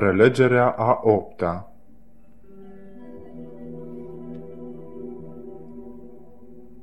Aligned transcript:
Prelegerea 0.00 0.68
a 0.68 1.00
opta 1.02 1.72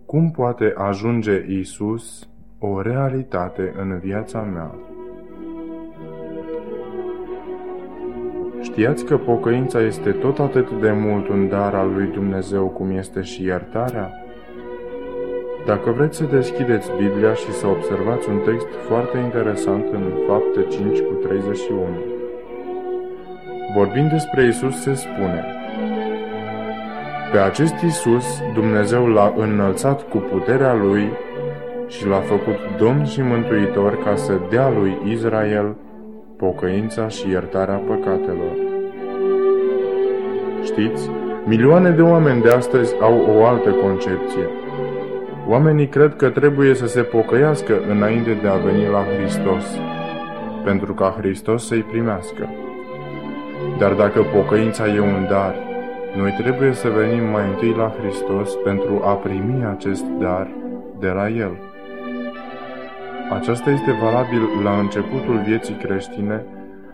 Cum 0.06 0.32
poate 0.32 0.74
ajunge 0.76 1.46
Isus 1.50 2.30
o 2.60 2.82
realitate 2.82 3.74
în 3.78 4.00
viața 4.00 4.42
mea? 4.42 4.76
Știați 8.62 9.06
că 9.06 9.18
pocăința 9.18 9.82
este 9.82 10.12
tot 10.12 10.40
atât 10.40 10.82
de 10.82 10.92
mult 10.92 11.28
un 11.28 11.48
dar 11.48 11.76
al 11.76 11.94
lui 11.94 12.08
Dumnezeu 12.08 12.68
cum 12.68 12.90
este 12.90 13.22
și 13.22 13.44
iertarea? 13.44 14.12
Dacă 15.66 15.92
vreți 15.92 16.18
să 16.18 16.24
deschideți 16.24 16.92
Biblia 16.98 17.34
și 17.34 17.52
să 17.52 17.68
observați 17.68 18.30
un 18.30 18.40
text 18.46 18.68
foarte 18.88 19.18
interesant 19.18 19.86
în 19.92 20.04
Fapte 20.28 20.66
5 20.70 21.00
cu 21.00 21.14
31. 21.14 22.17
Vorbind 23.78 24.12
despre 24.12 24.48
Isus 24.48 24.82
se 24.82 24.94
spune 24.94 25.46
Pe 27.32 27.38
acest 27.38 27.74
Isus 27.86 28.42
Dumnezeu 28.54 29.08
l-a 29.08 29.34
înălțat 29.36 30.10
cu 30.10 30.18
puterea 30.18 30.74
Lui 30.74 31.12
și 31.88 32.08
l-a 32.08 32.20
făcut 32.20 32.56
Domn 32.78 33.06
și 33.06 33.22
Mântuitor 33.22 34.04
ca 34.04 34.16
să 34.16 34.40
dea 34.50 34.70
lui 34.70 34.98
Israel 35.12 35.76
pocăința 36.38 37.08
și 37.08 37.30
iertarea 37.30 37.76
păcatelor. 37.76 38.56
Știți, 40.64 41.10
milioane 41.46 41.90
de 41.90 42.02
oameni 42.02 42.42
de 42.42 42.50
astăzi 42.50 42.96
au 43.02 43.38
o 43.38 43.46
altă 43.46 43.70
concepție. 43.70 44.48
Oamenii 45.48 45.88
cred 45.88 46.16
că 46.16 46.30
trebuie 46.30 46.74
să 46.74 46.88
se 46.88 47.02
pocăiască 47.02 47.74
înainte 47.90 48.38
de 48.42 48.48
a 48.48 48.56
veni 48.56 48.88
la 48.92 49.06
Hristos, 49.18 49.66
pentru 50.64 50.94
ca 50.94 51.16
Hristos 51.18 51.68
să-i 51.68 51.86
primească. 51.92 52.50
Dar 53.80 53.94
dacă 53.94 54.22
pocăința 54.22 54.88
e 54.88 55.00
un 55.00 55.28
dar, 55.30 55.56
noi 56.16 56.32
trebuie 56.32 56.74
să 56.74 56.90
venim 56.90 57.24
mai 57.24 57.48
întâi 57.48 57.74
la 57.78 57.96
Hristos 58.00 58.56
pentru 58.64 59.02
a 59.04 59.14
primi 59.14 59.66
acest 59.66 60.06
dar 60.20 60.48
de 61.00 61.08
la 61.08 61.30
El. 61.30 61.52
Aceasta 63.32 63.70
este 63.70 63.92
valabil 64.02 64.42
la 64.64 64.80
începutul 64.80 65.42
vieții 65.46 65.76
creștine, 65.76 66.46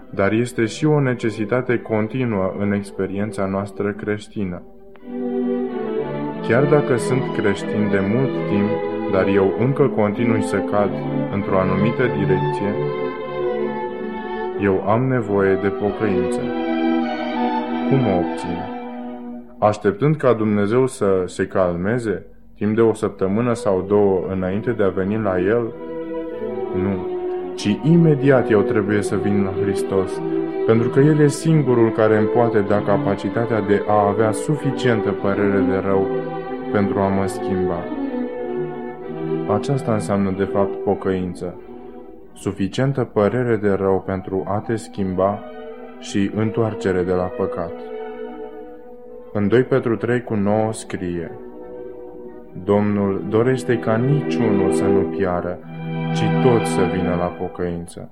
dar 0.10 0.32
este 0.32 0.66
și 0.66 0.86
o 0.86 1.00
necesitate 1.00 1.78
continuă 1.78 2.54
în 2.60 2.72
experiența 2.72 3.46
noastră 3.46 3.92
creștină. 3.92 4.62
Chiar 6.48 6.64
dacă 6.64 6.98
sunt 6.98 7.22
creștin 7.38 7.90
de 7.92 8.00
mult 8.14 8.32
timp, 8.50 8.70
dar 9.12 9.28
eu 9.28 9.54
încă 9.60 9.88
continui 9.88 10.42
să 10.42 10.58
cad 10.58 10.90
într-o 11.34 11.60
anumită 11.60 12.04
direcție, 12.04 12.74
eu 14.62 14.90
am 14.90 15.08
nevoie 15.08 15.54
de 15.62 15.68
pocăință. 15.68 16.63
Cum 17.90 18.08
o 18.08 18.18
obțin? 18.18 18.58
Așteptând 19.60 20.16
ca 20.16 20.34
Dumnezeu 20.34 20.88
să 20.88 21.24
se 21.26 21.48
calmeze 21.48 22.26
timp 22.56 22.76
de 22.76 22.82
o 22.82 22.94
săptămână 22.94 23.54
sau 23.54 23.86
două 23.88 24.26
înainte 24.32 24.72
de 24.72 24.84
a 24.84 24.90
veni 24.90 25.18
la 25.18 25.40
El? 25.40 25.74
Nu, 26.76 27.08
ci 27.56 27.80
imediat 27.84 28.50
eu 28.50 28.62
trebuie 28.62 29.02
să 29.02 29.16
vin 29.16 29.44
la 29.44 29.52
Hristos, 29.62 30.22
pentru 30.66 30.90
că 30.90 31.00
El 31.00 31.20
e 31.20 31.28
singurul 31.28 31.92
care 31.92 32.18
îmi 32.18 32.28
poate 32.28 32.60
da 32.60 32.82
capacitatea 32.82 33.62
de 33.62 33.84
a 33.88 34.08
avea 34.08 34.32
suficientă 34.32 35.12
părere 35.12 35.66
de 35.70 35.78
rău 35.86 36.08
pentru 36.72 37.00
a 37.00 37.08
mă 37.08 37.26
schimba. 37.26 37.84
Aceasta 39.54 39.94
înseamnă 39.94 40.34
de 40.38 40.44
fapt 40.44 40.84
pocăință. 40.84 41.62
Suficientă 42.34 43.04
părere 43.04 43.56
de 43.56 43.72
rău 43.72 44.04
pentru 44.06 44.44
a 44.48 44.58
te 44.58 44.76
schimba 44.76 45.40
și 46.04 46.32
întoarcere 46.36 47.04
de 47.04 47.12
la 47.12 47.24
păcat. 47.24 47.74
În 49.34 49.48
2 49.48 49.64
Petru 49.64 49.96
3 49.96 50.22
cu 50.22 50.34
9 50.34 50.74
scrie 50.74 51.32
Domnul 52.64 53.26
dorește 53.30 53.80
ca 53.80 53.96
niciunul 53.96 54.72
să 54.72 54.84
nu 54.84 55.02
piară, 55.02 55.60
ci 56.14 56.24
toți 56.44 56.72
să 56.72 56.82
vină 56.94 57.16
la 57.16 57.26
pocăință. 57.26 58.12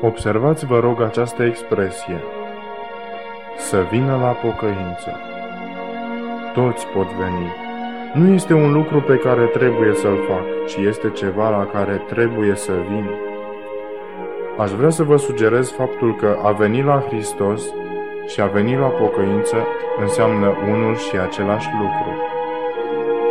Observați, 0.00 0.66
vă 0.66 0.78
rog, 0.78 1.02
această 1.02 1.42
expresie. 1.42 2.22
Să 3.56 3.86
vină 3.90 4.16
la 4.16 4.28
pocăință. 4.28 5.20
Toți 6.52 6.86
pot 6.86 7.06
veni. 7.06 7.52
Nu 8.14 8.34
este 8.34 8.52
un 8.52 8.72
lucru 8.72 9.00
pe 9.00 9.16
care 9.16 9.44
trebuie 9.44 9.94
să-l 9.94 10.18
fac, 10.28 10.66
ci 10.66 10.76
este 10.76 11.10
ceva 11.10 11.50
la 11.50 11.66
care 11.66 12.02
trebuie 12.08 12.54
să 12.54 12.72
vin. 12.88 13.10
Aș 14.58 14.70
vrea 14.70 14.90
să 14.90 15.02
vă 15.02 15.16
sugerez 15.16 15.70
faptul 15.70 16.16
că 16.16 16.36
a 16.42 16.50
veni 16.50 16.82
la 16.82 17.04
Hristos 17.08 17.62
și 18.26 18.40
a 18.40 18.46
veni 18.46 18.76
la 18.76 18.86
pocăință 18.86 19.56
înseamnă 20.00 20.56
unul 20.70 20.96
și 20.96 21.16
același 21.16 21.68
lucru. 21.80 22.22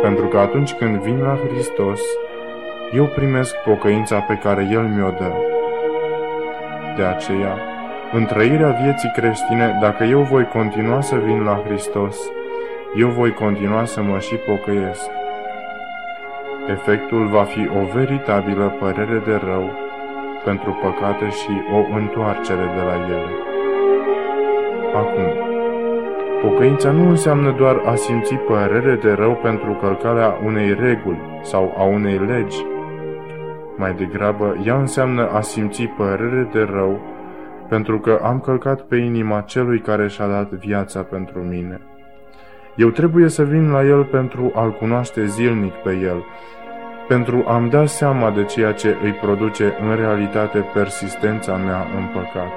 Pentru 0.02 0.26
că 0.26 0.38
atunci 0.38 0.72
când 0.72 1.00
vin 1.00 1.22
la 1.22 1.38
Hristos, 1.48 2.00
eu 2.92 3.04
primesc 3.04 3.56
pocăința 3.56 4.18
pe 4.18 4.34
care 4.42 4.68
El 4.72 4.82
mi-o 4.82 5.10
dă. 5.10 5.47
De 6.98 7.04
aceea, 7.04 7.54
în 8.12 8.24
trăirea 8.24 8.70
vieții 8.82 9.12
creștine, 9.16 9.78
dacă 9.80 10.04
eu 10.04 10.20
voi 10.20 10.44
continua 10.44 11.00
să 11.00 11.16
vin 11.16 11.42
la 11.42 11.62
Hristos, 11.64 12.16
eu 12.96 13.08
voi 13.08 13.32
continua 13.32 13.84
să 13.84 14.02
mă 14.02 14.18
și 14.18 14.34
pocăiesc. 14.34 15.10
Efectul 16.70 17.26
va 17.26 17.42
fi 17.42 17.68
o 17.80 17.98
veritabilă 17.98 18.76
părere 18.78 19.22
de 19.26 19.40
rău 19.44 19.70
pentru 20.44 20.78
păcate 20.82 21.28
și 21.28 21.52
o 21.72 21.96
întoarcere 21.96 22.66
de 22.76 22.82
la 22.88 22.94
ele. 22.94 23.32
Acum, 24.94 25.30
pocăința 26.42 26.90
nu 26.90 27.08
înseamnă 27.08 27.50
doar 27.50 27.82
a 27.84 27.94
simți 27.94 28.34
părere 28.34 28.94
de 28.94 29.12
rău 29.12 29.34
pentru 29.34 29.72
călcarea 29.72 30.38
unei 30.44 30.76
reguli 30.80 31.20
sau 31.42 31.74
a 31.78 31.82
unei 31.82 32.18
legi, 32.18 32.64
mai 33.78 33.94
degrabă, 33.94 34.56
ea 34.64 34.78
înseamnă 34.78 35.28
a 35.28 35.40
simți 35.40 35.82
părere 35.82 36.48
de 36.52 36.62
rău, 36.62 37.00
pentru 37.68 37.98
că 37.98 38.20
am 38.22 38.40
călcat 38.40 38.80
pe 38.80 38.96
inima 38.96 39.40
celui 39.40 39.80
care 39.80 40.08
și-a 40.08 40.26
dat 40.26 40.50
viața 40.50 41.02
pentru 41.02 41.38
mine. 41.38 41.80
Eu 42.76 42.88
trebuie 42.88 43.28
să 43.28 43.42
vin 43.44 43.70
la 43.70 43.84
El 43.84 44.04
pentru 44.04 44.52
a-L 44.54 44.72
cunoaște 44.72 45.24
zilnic 45.24 45.72
pe 45.72 45.90
El, 45.90 46.24
pentru 47.08 47.44
a-mi 47.46 47.70
da 47.70 47.86
seama 47.86 48.30
de 48.30 48.44
ceea 48.44 48.72
ce 48.72 48.96
îi 49.02 49.12
produce 49.12 49.76
în 49.80 49.96
realitate 49.96 50.64
persistența 50.74 51.56
mea 51.56 51.86
în 51.96 52.06
păcat. 52.14 52.52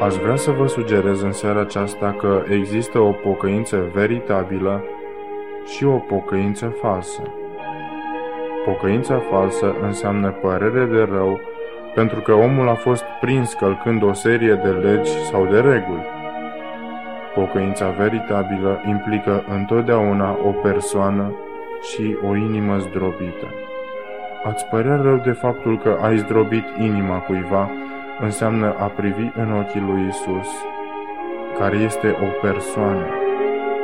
Aș 0.00 0.14
vrea 0.14 0.36
să 0.36 0.50
vă 0.50 0.66
sugerez 0.66 1.22
în 1.22 1.32
seara 1.32 1.60
aceasta 1.60 2.14
că 2.18 2.42
există 2.48 2.98
o 2.98 3.10
pocăință 3.10 3.90
veritabilă 3.94 4.84
și 5.64 5.84
o 5.84 5.96
pocăință 5.96 6.66
falsă. 6.66 7.22
Pocăința 8.70 9.22
falsă 9.30 9.74
înseamnă 9.82 10.30
părere 10.30 10.84
de 10.84 11.08
rău 11.12 11.40
pentru 11.94 12.20
că 12.20 12.32
omul 12.32 12.68
a 12.68 12.74
fost 12.74 13.04
prins 13.20 13.52
călcând 13.52 14.02
o 14.02 14.12
serie 14.12 14.54
de 14.54 14.68
legi 14.68 15.10
sau 15.10 15.46
de 15.46 15.60
reguli. 15.60 16.06
Pocăința 17.34 17.88
veritabilă 17.88 18.82
implică 18.88 19.44
întotdeauna 19.48 20.38
o 20.46 20.50
persoană 20.50 21.34
și 21.82 22.16
o 22.28 22.36
inimă 22.36 22.78
zdrobită. 22.78 23.46
Ați 24.44 24.66
părea 24.66 24.96
rău 24.96 25.16
de 25.16 25.30
faptul 25.30 25.78
că 25.78 25.98
ai 26.02 26.18
zdrobit 26.18 26.64
inima 26.78 27.18
cuiva 27.18 27.70
înseamnă 28.20 28.74
a 28.78 28.86
privi 28.86 29.30
în 29.36 29.52
ochii 29.52 29.84
lui 29.88 30.06
Isus, 30.08 30.48
care 31.58 31.76
este 31.76 32.08
o 32.08 32.46
persoană, 32.46 33.06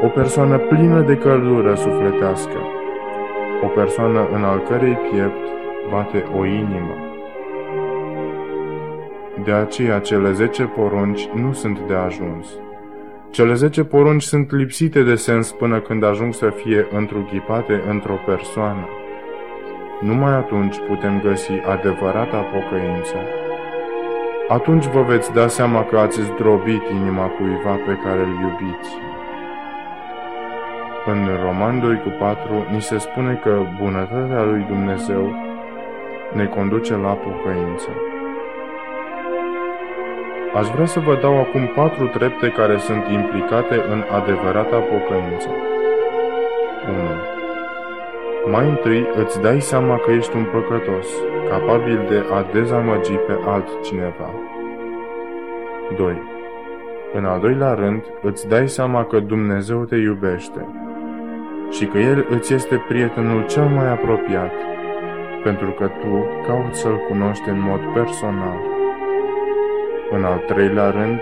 o 0.02 0.06
persoană 0.06 0.58
plină 0.58 1.00
de 1.00 1.16
căldură 1.16 1.74
sufletească, 1.74 2.58
o 3.66 3.68
persoană 3.68 4.28
în 4.32 4.44
al 4.44 4.58
cărei 4.68 4.98
piept 5.10 5.46
bate 5.90 6.24
o 6.38 6.44
inimă. 6.44 6.96
De 9.44 9.52
aceea 9.52 9.98
cele 9.98 10.32
zece 10.32 10.62
porunci 10.62 11.28
nu 11.34 11.52
sunt 11.52 11.80
de 11.80 11.94
ajuns. 11.94 12.46
Cele 13.30 13.54
zece 13.54 13.84
porunci 13.84 14.22
sunt 14.22 14.52
lipsite 14.52 15.02
de 15.02 15.14
sens 15.14 15.52
până 15.52 15.80
când 15.80 16.04
ajung 16.04 16.34
să 16.34 16.50
fie 16.50 16.86
întruchipate 16.92 17.82
într-o 17.88 18.18
persoană. 18.26 18.88
Numai 20.00 20.32
atunci 20.32 20.76
putem 20.88 21.20
găsi 21.20 21.52
adevărata 21.52 22.40
pocăință. 22.40 23.16
Atunci 24.48 24.86
vă 24.86 25.02
veți 25.02 25.32
da 25.32 25.48
seama 25.48 25.84
că 25.84 25.98
ați 25.98 26.20
zdrobit 26.20 26.82
inima 27.00 27.26
cuiva 27.26 27.74
pe 27.86 27.98
care 28.04 28.20
îl 28.20 28.34
iubiți. 28.42 28.90
În 31.12 31.28
Roman 31.42 31.80
2 31.80 32.00
cu 32.04 32.08
4 32.18 32.66
ni 32.70 32.80
se 32.80 32.98
spune 32.98 33.40
că 33.42 33.58
bunătatea 33.82 34.42
lui 34.42 34.64
Dumnezeu 34.68 35.34
ne 36.32 36.46
conduce 36.46 36.96
la 36.96 37.12
pocăință. 37.12 37.88
Aș 40.54 40.68
vrea 40.68 40.84
să 40.86 41.00
vă 41.00 41.18
dau 41.20 41.40
acum 41.40 41.66
patru 41.66 42.06
trepte 42.06 42.48
care 42.48 42.76
sunt 42.78 43.04
implicate 43.12 43.74
în 43.74 44.04
adevărata 44.18 44.78
pocăință. 44.78 45.48
1. 48.44 48.50
Mai 48.50 48.68
întâi 48.68 49.08
îți 49.24 49.40
dai 49.40 49.60
seama 49.60 49.96
că 49.96 50.10
ești 50.10 50.36
un 50.36 50.44
păcătos, 50.52 51.06
capabil 51.48 52.06
de 52.08 52.24
a 52.32 52.46
dezamăgi 52.52 53.12
pe 53.12 53.38
altcineva. 53.44 54.30
2. 55.96 56.22
În 57.12 57.24
al 57.24 57.40
doilea 57.40 57.74
rând, 57.74 58.02
îți 58.22 58.48
dai 58.48 58.68
seama 58.68 59.04
că 59.04 59.20
Dumnezeu 59.20 59.84
te 59.84 59.96
iubește 59.96 60.66
și 61.70 61.86
că 61.86 61.98
El 61.98 62.26
îți 62.30 62.54
este 62.54 62.84
prietenul 62.88 63.46
cel 63.46 63.64
mai 63.64 63.90
apropiat, 63.90 64.52
pentru 65.42 65.70
că 65.70 65.86
tu 65.86 66.26
cauți 66.46 66.80
să-L 66.80 67.00
cunoști 67.08 67.48
în 67.48 67.60
mod 67.60 67.80
personal. 67.94 68.58
În 70.10 70.24
al 70.24 70.38
treilea 70.46 70.90
rând, 70.90 71.20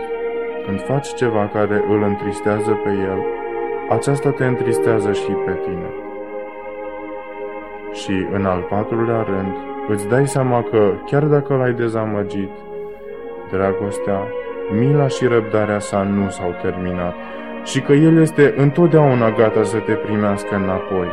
când 0.67 0.81
faci 0.81 1.15
ceva 1.15 1.51
care 1.53 1.85
îl 1.89 2.03
întristează 2.03 2.81
pe 2.85 2.91
El, 2.91 3.19
aceasta 3.89 4.31
te 4.31 4.45
întristează 4.45 5.13
și 5.13 5.31
pe 5.31 5.53
tine. 5.65 5.91
Și 7.93 8.27
în 8.33 8.45
al 8.45 8.61
patrulea 8.61 9.23
rând, 9.23 9.57
îți 9.89 10.09
dai 10.09 10.29
seama 10.29 10.63
că, 10.63 10.93
chiar 11.07 11.25
dacă 11.25 11.55
l-ai 11.55 11.73
dezamăgit, 11.73 12.51
dragostea, 13.51 14.27
mila 14.73 15.09
și 15.09 15.27
răbdarea 15.27 15.79
sa 15.79 16.03
nu 16.03 16.29
s-au 16.29 16.55
terminat 16.63 17.15
și 17.65 17.81
că 17.81 17.93
El 17.93 18.21
este 18.21 18.55
întotdeauna 18.57 19.31
gata 19.31 19.63
să 19.63 19.77
te 19.77 19.93
primească 19.93 20.55
înapoi. 20.55 21.09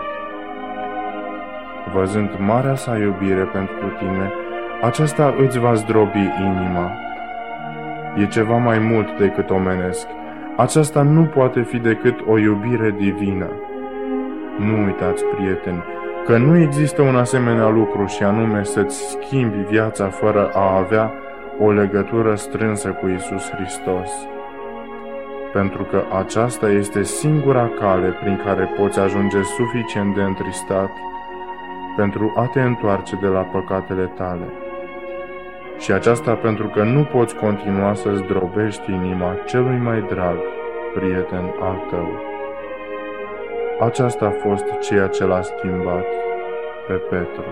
Văzând 1.94 2.30
marea 2.38 2.75
sa 2.75 2.98
iubire 2.98 3.44
pentru 3.44 3.88
tine, 4.00 4.31
aceasta 4.81 5.36
îți 5.38 5.59
va 5.59 5.74
zdrobi 5.74 6.31
inima. 6.39 6.92
E 8.15 8.25
ceva 8.25 8.57
mai 8.57 8.80
mult 8.80 9.18
decât 9.18 9.50
omenesc. 9.50 10.07
Aceasta 10.57 11.01
nu 11.01 11.24
poate 11.24 11.62
fi 11.62 11.77
decât 11.77 12.19
o 12.27 12.38
iubire 12.38 12.95
divină. 12.98 13.50
Nu 14.57 14.83
uitați, 14.83 15.24
prieteni, 15.25 15.83
că 16.25 16.38
nu 16.38 16.57
există 16.57 17.01
un 17.01 17.15
asemenea 17.15 17.69
lucru 17.69 18.06
și 18.06 18.24
anume 18.24 18.63
să-ți 18.63 19.09
schimbi 19.09 19.57
viața 19.69 20.07
fără 20.07 20.50
a 20.53 20.77
avea 20.77 21.13
o 21.59 21.71
legătură 21.71 22.36
strânsă 22.36 22.88
cu 22.88 23.07
Isus 23.07 23.51
Hristos. 23.51 24.09
Pentru 25.53 25.83
că 25.83 26.03
aceasta 26.18 26.69
este 26.69 27.03
singura 27.03 27.71
cale 27.80 28.07
prin 28.07 28.42
care 28.45 28.69
poți 28.77 29.00
ajunge 29.00 29.42
suficient 29.42 30.15
de 30.15 30.21
întristat 30.21 30.92
pentru 31.95 32.33
a 32.36 32.45
te 32.45 32.62
întoarce 32.62 33.15
de 33.15 33.27
la 33.27 33.39
păcatele 33.39 34.06
tale. 34.06 34.45
Și 35.77 35.92
aceasta 35.92 36.33
pentru 36.33 36.68
că 36.68 36.83
nu 36.83 37.03
poți 37.03 37.36
continua 37.36 37.94
să 37.94 38.13
zdrobești 38.13 38.92
inima 38.92 39.36
celui 39.45 39.77
mai 39.77 40.01
drag 40.01 40.38
prieten 40.94 41.53
al 41.59 41.86
tău. 41.89 42.07
Aceasta 43.80 44.25
a 44.25 44.50
fost 44.50 44.65
ceea 44.80 45.07
ce 45.07 45.25
l-a 45.25 45.42
schimbat 45.42 46.06
pe 46.88 46.94
Petru. 46.94 47.45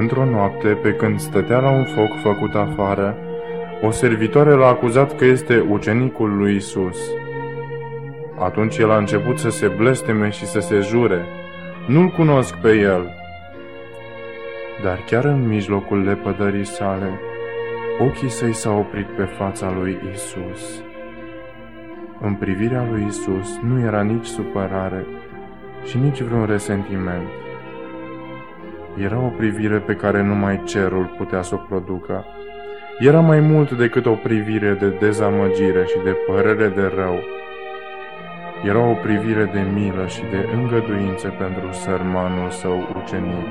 Într-o 0.00 0.24
noapte, 0.24 0.68
pe 0.68 0.92
când 0.92 1.18
stătea 1.18 1.58
la 1.58 1.70
un 1.70 1.84
foc 1.84 2.20
făcut 2.22 2.54
afară, 2.54 3.16
o 3.82 3.90
servitoare 3.90 4.50
l-a 4.50 4.66
acuzat 4.66 5.16
că 5.16 5.24
este 5.24 5.64
ucenicul 5.68 6.36
lui 6.36 6.56
Isus. 6.56 6.98
Atunci 8.38 8.78
el 8.78 8.90
a 8.90 8.96
început 8.96 9.38
să 9.38 9.50
se 9.50 9.66
blesteme 9.66 10.30
și 10.30 10.46
să 10.46 10.60
se 10.60 10.80
jure. 10.80 11.24
Nu-l 11.86 12.08
cunosc 12.08 12.54
pe 12.54 12.78
el. 12.78 13.14
Dar 14.82 14.98
chiar 15.06 15.24
în 15.24 15.48
mijlocul 15.48 16.04
lepădării 16.04 16.66
sale, 16.66 17.20
ochii 17.98 18.30
săi 18.30 18.52
s-au 18.52 18.78
oprit 18.78 19.06
pe 19.06 19.22
fața 19.22 19.72
lui 19.78 19.98
Isus. 20.12 20.82
În 22.20 22.34
privirea 22.34 22.86
lui 22.90 23.04
Isus 23.08 23.58
nu 23.62 23.80
era 23.80 24.02
nici 24.02 24.26
supărare 24.26 25.06
și 25.84 25.98
nici 25.98 26.20
vreun 26.20 26.46
resentiment. 26.46 27.28
Era 28.96 29.18
o 29.18 29.28
privire 29.36 29.78
pe 29.78 29.94
care 29.94 30.22
numai 30.22 30.62
cerul 30.64 31.14
putea 31.16 31.42
să 31.42 31.54
o 31.54 31.58
producă. 31.68 32.24
Era 32.98 33.20
mai 33.20 33.40
mult 33.40 33.72
decât 33.72 34.06
o 34.06 34.14
privire 34.14 34.76
de 34.80 34.88
dezamăgire 34.88 35.84
și 35.84 35.96
de 36.04 36.16
părere 36.26 36.68
de 36.68 36.92
rău. 36.96 37.18
Era 38.64 38.78
o 38.78 38.94
privire 38.94 39.50
de 39.52 39.60
milă 39.74 40.06
și 40.06 40.20
de 40.20 40.48
îngăduință 40.54 41.34
pentru 41.38 41.72
sărmanul 41.72 42.50
său 42.50 42.88
ucenic. 43.02 43.48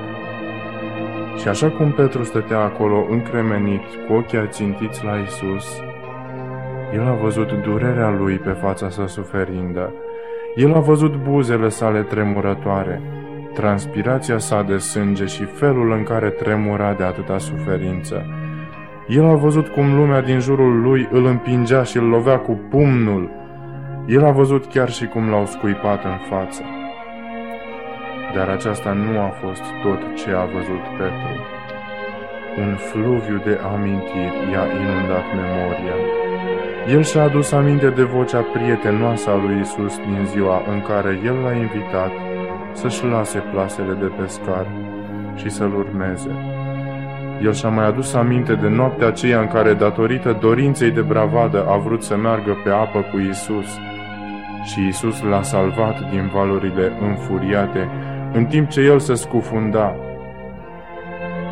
Și 1.37 1.47
așa 1.47 1.69
cum 1.69 1.91
Petru 1.91 2.23
stătea 2.23 2.59
acolo 2.59 3.05
încremenit, 3.09 3.83
cu 4.07 4.13
ochii 4.13 4.37
ațintiți 4.37 5.03
la 5.05 5.15
Isus, 5.15 5.81
el 6.93 7.07
a 7.07 7.13
văzut 7.13 7.51
durerea 7.63 8.09
lui 8.09 8.37
pe 8.37 8.49
fața 8.49 8.89
sa 8.89 9.07
suferindă. 9.07 9.93
El 10.55 10.73
a 10.73 10.79
văzut 10.79 11.15
buzele 11.15 11.69
sale 11.69 12.01
tremurătoare, 12.01 13.01
transpirația 13.53 14.37
sa 14.37 14.61
de 14.61 14.77
sânge 14.77 15.25
și 15.25 15.43
felul 15.43 15.91
în 15.91 16.03
care 16.03 16.29
tremura 16.29 16.93
de 16.93 17.03
atâta 17.03 17.37
suferință. 17.37 18.25
El 19.07 19.25
a 19.25 19.35
văzut 19.35 19.67
cum 19.67 19.95
lumea 19.95 20.21
din 20.21 20.39
jurul 20.39 20.81
lui 20.81 21.07
îl 21.11 21.25
împingea 21.25 21.83
și 21.83 21.97
îl 21.97 22.03
lovea 22.03 22.37
cu 22.37 22.59
pumnul. 22.69 23.29
El 24.07 24.25
a 24.25 24.31
văzut 24.31 24.65
chiar 24.65 24.89
și 24.89 25.05
cum 25.05 25.29
l-au 25.29 25.45
scuipat 25.45 26.03
în 26.03 26.17
față. 26.29 26.63
Dar 28.35 28.47
aceasta 28.49 28.91
nu 28.91 29.19
a 29.19 29.29
fost 29.41 29.63
tot 29.83 29.99
ce 30.15 30.29
a 30.31 30.45
văzut 30.45 30.83
Petru. 30.97 31.33
Un 32.57 32.75
fluviu 32.75 33.41
de 33.45 33.59
amintiri 33.73 34.37
i-a 34.51 34.65
inundat 34.79 35.25
memoria. 35.35 35.97
El 36.87 37.03
și-a 37.03 37.23
adus 37.23 37.51
aminte 37.51 37.89
de 37.89 38.03
vocea 38.03 38.41
prietenoasă 38.41 39.29
a 39.29 39.35
lui 39.35 39.59
Isus 39.59 39.97
din 39.97 40.25
ziua 40.25 40.63
în 40.71 40.81
care 40.81 41.19
el 41.25 41.35
l-a 41.43 41.53
invitat 41.53 42.11
să-și 42.73 43.05
lase 43.05 43.43
plasele 43.51 43.93
de 43.93 44.05
pescar 44.05 44.67
și 45.35 45.49
să-l 45.49 45.75
urmeze. 45.75 46.29
El 47.43 47.53
și-a 47.53 47.69
mai 47.69 47.85
adus 47.85 48.13
aminte 48.13 48.53
de 48.55 48.67
noaptea 48.67 49.07
aceea 49.07 49.39
în 49.39 49.47
care, 49.47 49.73
datorită 49.73 50.37
dorinței 50.41 50.91
de 50.91 51.01
bravadă, 51.01 51.65
a 51.69 51.77
vrut 51.77 52.03
să 52.03 52.15
meargă 52.15 52.57
pe 52.63 52.69
apă 52.69 52.99
cu 53.11 53.17
Isus 53.17 53.79
și 54.63 54.87
Isus 54.87 55.21
l-a 55.21 55.41
salvat 55.41 56.09
din 56.09 56.29
valurile 56.33 56.91
înfuriate, 57.01 57.89
în 58.33 58.45
timp 58.45 58.69
ce 58.69 58.81
el 58.81 58.99
se 58.99 59.13
scufunda. 59.13 59.95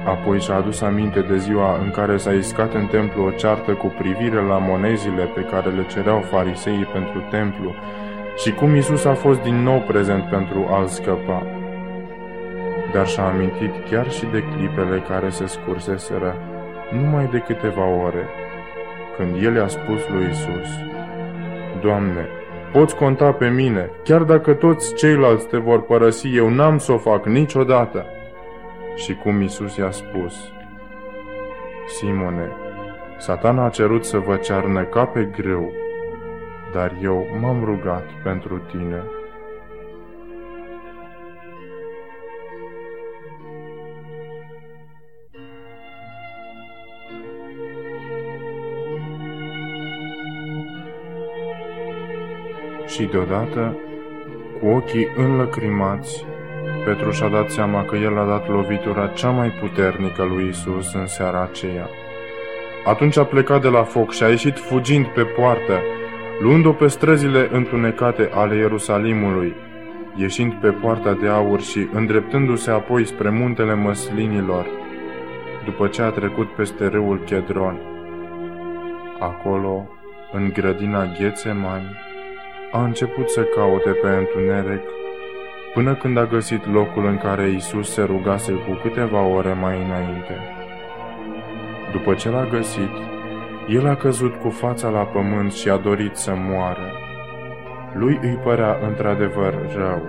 Apoi 0.06 0.40
și-a 0.40 0.56
adus 0.56 0.82
aminte 0.82 1.20
de 1.20 1.38
ziua 1.38 1.80
în 1.84 1.92
care 1.92 2.18
s-a 2.18 2.32
iscat 2.32 2.74
în 2.74 2.86
templu 2.86 3.24
o 3.24 3.30
ceartă 3.30 3.72
cu 3.72 3.94
privire 3.98 4.42
la 4.42 4.58
monezile 4.58 5.24
pe 5.36 5.42
care 5.42 5.70
le 5.70 5.86
cereau 5.90 6.20
fariseii 6.20 6.88
pentru 6.94 7.24
templu 7.30 7.74
și 8.38 8.52
cum 8.52 8.76
Isus 8.76 9.06
a 9.06 9.14
fost 9.14 9.42
din 9.42 9.64
nou 9.64 9.80
prezent 9.80 10.24
pentru 10.30 10.68
a-l 10.70 10.88
scăpa. 10.88 11.44
Dar 12.94 13.08
și-a 13.08 13.28
amintit 13.28 13.72
chiar 13.90 14.12
și 14.12 14.26
de 14.26 14.44
clipele 14.56 15.04
care 15.10 15.30
se 15.30 15.46
scurseseră 15.46 16.36
numai 16.92 17.28
de 17.32 17.38
câteva 17.38 17.86
ore, 17.86 18.26
când 19.18 19.44
el 19.44 19.56
i-a 19.56 19.68
spus 19.68 20.08
lui 20.08 20.28
Isus, 20.30 20.70
Doamne, 21.82 22.28
poți 22.72 22.96
conta 22.96 23.32
pe 23.32 23.48
mine, 23.48 23.90
chiar 24.04 24.24
dacă 24.24 24.54
toți 24.54 24.96
ceilalți 24.96 25.48
te 25.48 25.58
vor 25.58 25.82
părăsi, 25.82 26.36
eu 26.36 26.50
n-am 26.50 26.78
să 26.78 26.92
o 26.92 26.98
fac 26.98 27.26
niciodată. 27.26 28.06
Și 28.96 29.14
cum 29.14 29.42
Isus 29.42 29.76
i-a 29.76 29.92
spus, 29.92 30.36
Simone, 31.88 32.52
satana 33.18 33.66
a 33.66 33.70
cerut 33.70 34.06
să 34.06 34.18
vă 34.18 34.36
cearnă 34.36 34.84
ca 34.84 35.06
pe 35.06 35.30
grâu, 35.38 35.72
dar 36.74 36.94
eu 37.02 37.28
m-am 37.40 37.64
rugat 37.64 38.06
pentru 38.24 38.62
tine. 38.72 39.04
Și 52.88 53.04
deodată, 53.04 53.78
cu 54.60 54.68
ochii 54.68 55.08
înlăcrimați, 55.16 56.26
Petru 56.86 57.12
și-a 57.12 57.28
dat 57.28 57.50
seama 57.50 57.86
că 57.86 57.96
el 57.96 58.18
a 58.18 58.26
dat 58.26 58.50
lovitura 58.50 59.08
cea 59.08 59.30
mai 59.30 59.50
puternică 59.50 60.24
lui 60.24 60.48
Isus 60.48 60.94
în 60.94 61.08
seara 61.08 61.42
aceea. 61.42 61.90
Atunci 62.86 63.18
a 63.18 63.24
plecat 63.26 63.62
de 63.62 63.68
la 63.68 63.84
foc 63.84 64.12
și 64.12 64.24
a 64.24 64.30
ieșit 64.30 64.60
fugind 64.60 65.06
pe 65.06 65.24
poartă, 65.24 65.82
luând-o 66.40 66.72
pe 66.72 66.88
străzile 66.88 67.50
întunecate 67.52 68.30
ale 68.34 68.56
Ierusalimului, 68.56 69.56
ieșind 70.16 70.54
pe 70.54 70.70
poarta 70.72 71.14
de 71.14 71.28
aur 71.28 71.62
și 71.62 71.88
îndreptându-se 71.94 72.72
apoi 72.72 73.06
spre 73.06 73.30
muntele 73.30 73.74
măslinilor. 73.74 74.66
după 75.66 75.88
ce 75.88 76.02
a 76.02 76.10
trecut 76.10 76.48
peste 76.48 76.88
râul 76.88 77.20
Chedron. 77.26 77.78
Acolo, 79.20 79.90
în 80.32 80.52
grădina 80.54 81.06
Ghețemani, 81.20 81.96
a 82.72 82.84
început 82.84 83.30
să 83.30 83.42
caute 83.42 83.90
pe 83.90 84.08
întuneric 84.08 84.82
până 85.74 85.96
când 85.96 86.18
a 86.18 86.26
găsit 86.26 86.72
locul 86.72 87.06
în 87.06 87.18
care 87.18 87.50
Isus 87.50 87.92
se 87.92 88.04
rugase 88.04 88.52
cu 88.52 88.80
câteva 88.84 89.22
ore 89.22 89.54
mai 89.54 89.84
înainte. 89.86 90.36
După 91.92 92.14
ce 92.14 92.30
l-a 92.30 92.46
găsit, 92.46 92.92
el 93.68 93.88
a 93.88 93.96
căzut 93.96 94.36
cu 94.36 94.50
fața 94.50 94.90
la 94.90 95.04
pământ 95.04 95.52
și 95.52 95.70
a 95.70 95.78
dorit 95.78 96.16
să 96.16 96.34
moară. 96.36 96.92
Lui 97.94 98.20
îi 98.22 98.40
părea 98.44 98.78
într-adevăr 98.88 99.54
rău. 99.76 100.02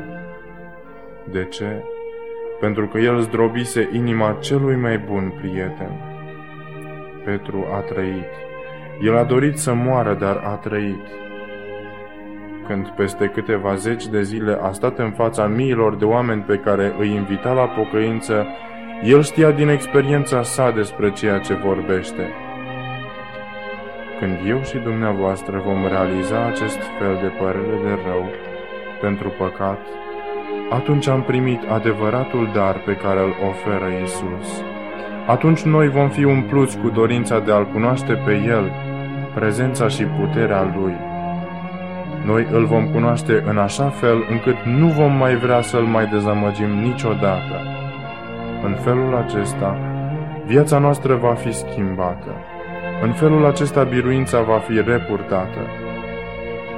De 1.30 1.44
ce? 1.44 1.84
Pentru 2.60 2.86
că 2.86 2.98
el 2.98 3.18
zdrobise 3.18 3.88
inima 3.92 4.36
celui 4.40 4.76
mai 4.76 4.98
bun 4.98 5.32
prieten. 5.40 5.90
Petru 7.24 7.66
a 7.72 7.78
trăit. 7.78 8.30
El 9.02 9.16
a 9.16 9.24
dorit 9.24 9.58
să 9.58 9.72
moară, 9.72 10.14
dar 10.14 10.42
a 10.44 10.54
trăit. 10.54 11.06
Când 12.66 12.88
peste 12.88 13.26
câteva 13.26 13.74
zeci 13.74 14.06
de 14.06 14.22
zile 14.22 14.58
a 14.62 14.72
stat 14.72 14.98
în 14.98 15.10
fața 15.10 15.46
miilor 15.46 15.96
de 15.96 16.04
oameni 16.04 16.42
pe 16.42 16.56
care 16.56 16.94
îi 16.98 17.14
invita 17.14 17.52
la 17.52 17.66
pocăință, 17.66 18.46
el 19.04 19.22
știa 19.22 19.50
din 19.50 19.68
experiența 19.68 20.42
sa 20.42 20.70
despre 20.70 21.12
ceea 21.12 21.38
ce 21.38 21.54
vorbește. 21.54 22.47
Când 24.20 24.38
eu 24.46 24.62
și 24.62 24.78
dumneavoastră 24.78 25.62
vom 25.66 25.86
realiza 25.86 26.46
acest 26.46 26.78
fel 26.98 27.18
de 27.22 27.30
părere 27.40 27.76
de 27.82 27.98
rău 28.06 28.24
pentru 29.00 29.28
păcat, 29.38 29.78
atunci 30.70 31.08
am 31.08 31.22
primit 31.22 31.60
adevăratul 31.68 32.50
dar 32.54 32.82
pe 32.84 32.94
care 32.96 33.20
îl 33.20 33.34
oferă 33.48 33.88
Isus. 34.02 34.62
Atunci 35.26 35.62
noi 35.62 35.88
vom 35.88 36.08
fi 36.08 36.24
umpluți 36.24 36.78
cu 36.78 36.88
dorința 36.88 37.38
de 37.38 37.52
a-L 37.52 37.66
cunoaște 37.72 38.12
pe 38.12 38.32
El, 38.32 38.72
prezența 39.34 39.88
și 39.88 40.04
puterea 40.04 40.72
Lui. 40.76 40.94
Noi 42.24 42.46
îl 42.52 42.64
vom 42.64 42.90
cunoaște 42.90 43.42
în 43.46 43.58
așa 43.58 43.88
fel 43.88 44.26
încât 44.30 44.56
nu 44.64 44.86
vom 44.86 45.12
mai 45.12 45.36
vrea 45.36 45.60
să-L 45.60 45.84
mai 45.84 46.06
dezamăgim 46.06 46.70
niciodată. 46.70 47.56
În 48.62 48.74
felul 48.74 49.14
acesta, 49.14 49.78
viața 50.46 50.78
noastră 50.78 51.14
va 51.14 51.34
fi 51.34 51.52
schimbată. 51.52 52.30
În 53.02 53.12
felul 53.12 53.44
acesta, 53.46 53.82
biruința 53.82 54.40
va 54.40 54.58
fi 54.58 54.82
repurtată. 54.86 55.60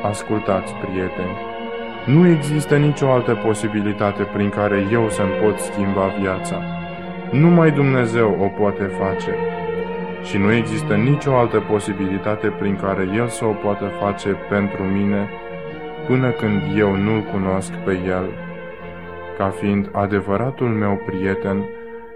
Ascultați, 0.02 0.74
prieteni, 0.74 1.36
nu 2.06 2.28
există 2.28 2.76
nicio 2.76 3.10
altă 3.10 3.34
posibilitate 3.34 4.22
prin 4.22 4.48
care 4.48 4.86
eu 4.92 5.08
să-mi 5.08 5.38
pot 5.42 5.58
schimba 5.58 6.14
viața. 6.20 6.62
Numai 7.30 7.70
Dumnezeu 7.70 8.36
o 8.40 8.46
poate 8.46 8.82
face. 8.84 9.34
Și 10.22 10.36
nu 10.36 10.52
există 10.52 10.94
nicio 10.94 11.36
altă 11.36 11.60
posibilitate 11.60 12.48
prin 12.48 12.76
care 12.82 13.08
El 13.14 13.28
să 13.28 13.44
o 13.44 13.52
poată 13.52 13.84
face 14.00 14.28
pentru 14.48 14.82
mine 14.82 15.28
până 16.06 16.30
când 16.30 16.62
eu 16.76 16.96
nu-L 16.96 17.22
cunosc 17.32 17.72
pe 17.72 17.98
El, 18.06 18.24
ca 19.38 19.48
fiind 19.48 19.88
adevăratul 19.92 20.68
meu 20.68 21.02
prieten 21.06 21.64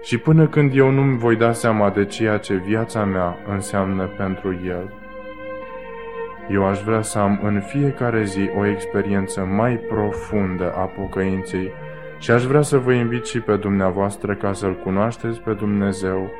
și 0.05 0.17
până 0.17 0.47
când 0.47 0.75
eu 0.75 0.89
nu-mi 0.89 1.17
voi 1.17 1.35
da 1.35 1.51
seama 1.51 1.89
de 1.89 2.05
ceea 2.05 2.37
ce 2.37 2.55
viața 2.55 3.03
mea 3.03 3.37
înseamnă 3.47 4.05
pentru 4.17 4.59
El. 4.65 4.93
Eu 6.49 6.65
aș 6.65 6.81
vrea 6.81 7.01
să 7.01 7.19
am 7.19 7.39
în 7.43 7.61
fiecare 7.61 8.23
zi 8.23 8.49
o 8.57 8.65
experiență 8.65 9.41
mai 9.41 9.75
profundă 9.75 10.71
a 10.71 10.85
pocăinței 10.85 11.71
și 12.19 12.31
aș 12.31 12.43
vrea 12.43 12.61
să 12.61 12.77
vă 12.77 12.93
invit 12.93 13.25
și 13.25 13.39
pe 13.39 13.55
dumneavoastră 13.55 14.35
ca 14.35 14.53
să-L 14.53 14.79
cunoașteți 14.83 15.39
pe 15.39 15.53
Dumnezeu 15.53 16.31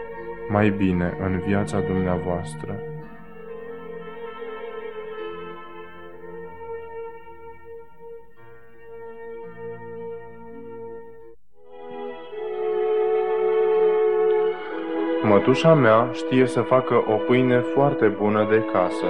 mai 0.50 0.70
bine 0.70 1.14
în 1.24 1.42
viața 1.46 1.80
dumneavoastră. 1.80 2.95
Mătușa 15.28 15.74
mea 15.74 16.10
știe 16.14 16.46
să 16.46 16.62
facă 16.62 17.04
o 17.08 17.14
pâine 17.14 17.60
foarte 17.60 18.06
bună 18.06 18.48
de 18.50 18.64
casă. 18.72 19.06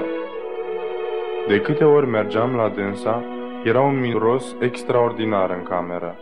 De 1.48 1.62
câte 1.62 1.84
ori 1.84 2.08
mergeam 2.08 2.56
la 2.56 2.70
dânsa, 2.70 3.24
era 3.64 3.82
un 3.82 4.00
miros 4.00 4.56
extraordinar 4.60 5.50
în 5.50 5.64
cameră. 5.64 6.16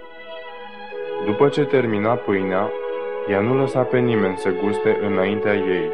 După 1.26 1.48
ce 1.48 1.66
termina 1.66 2.14
pâinea, 2.14 2.72
ea 3.30 3.40
nu 3.40 3.58
lăsa 3.58 3.82
pe 3.82 4.00
nimeni 4.00 4.38
să 4.38 4.50
guste 4.64 5.00
înaintea 5.06 5.54
ei. 5.54 5.90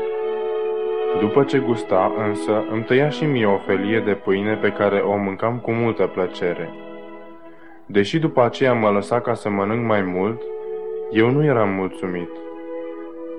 După 1.19 1.43
ce 1.43 1.57
gusta, 1.57 2.13
însă, 2.27 2.63
îmi 2.71 2.83
tăia 2.83 3.09
și 3.09 3.25
mie 3.25 3.45
o 3.45 3.57
felie 3.57 3.99
de 3.99 4.13
pâine 4.13 4.55
pe 4.55 4.71
care 4.71 4.99
o 4.99 5.17
mâncam 5.17 5.59
cu 5.59 5.71
multă 5.71 6.07
plăcere. 6.07 6.69
Deși 7.85 8.19
după 8.19 8.43
aceea 8.43 8.73
mă 8.73 8.89
lăsa 8.89 9.19
ca 9.19 9.33
să 9.33 9.49
mănânc 9.49 9.85
mai 9.85 10.01
mult, 10.01 10.41
eu 11.11 11.29
nu 11.29 11.43
eram 11.43 11.69
mulțumit. 11.69 12.29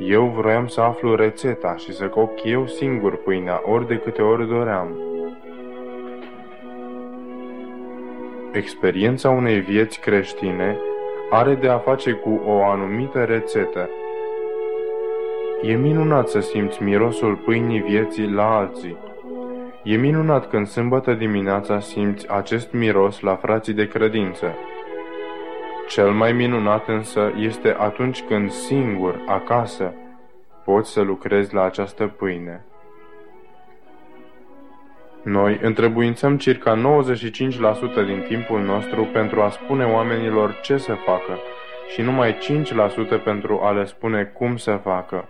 Eu 0.07 0.25
vroiam 0.26 0.66
să 0.66 0.80
aflu 0.80 1.14
rețeta 1.14 1.76
și 1.76 1.92
să 1.92 2.09
coc 2.09 2.45
eu 2.45 2.66
singur 2.66 3.16
pâinea 3.16 3.62
ori 3.64 3.87
de 3.87 3.97
câte 3.97 4.23
ori 4.23 4.49
doream. 4.49 4.88
Experiența 8.52 9.30
unei 9.30 9.61
vieți 9.61 10.00
creștine 10.00 10.78
are 11.30 11.54
de 11.54 11.69
a 11.69 11.78
face 11.78 12.12
cu 12.12 12.40
o 12.47 12.64
anumită 12.64 13.25
rețetă. 13.25 13.88
E 15.62 15.75
minunat 15.75 16.28
să 16.28 16.40
simți 16.40 16.83
mirosul 16.83 17.37
pâinii 17.37 17.80
vieții 17.80 18.30
la 18.30 18.57
alții. 18.57 18.97
E 19.83 19.97
minunat 19.97 20.49
când 20.49 20.66
sâmbătă 20.66 21.12
dimineața 21.12 21.80
simți 21.80 22.30
acest 22.30 22.73
miros 22.73 23.21
la 23.21 23.35
frații 23.37 23.73
de 23.75 23.88
credință. 23.88 24.54
Cel 25.90 26.11
mai 26.11 26.32
minunat 26.32 26.88
însă 26.88 27.32
este 27.37 27.76
atunci 27.78 28.23
când 28.23 28.50
singur, 28.50 29.23
acasă, 29.26 29.94
poți 30.64 30.92
să 30.92 31.00
lucrezi 31.00 31.54
la 31.54 31.62
această 31.62 32.06
pâine. 32.06 32.64
Noi 35.23 35.59
întrebuințăm 35.62 36.37
circa 36.37 36.76
95% 36.76 36.80
din 38.06 38.25
timpul 38.28 38.61
nostru 38.61 39.04
pentru 39.04 39.40
a 39.40 39.49
spune 39.49 39.85
oamenilor 39.85 40.59
ce 40.62 40.76
să 40.76 40.94
facă 40.94 41.38
și 41.88 42.02
numai 42.02 42.38
5% 43.18 43.23
pentru 43.25 43.61
a 43.62 43.70
le 43.70 43.85
spune 43.85 44.25
cum 44.25 44.56
să 44.56 44.80
facă. 44.82 45.28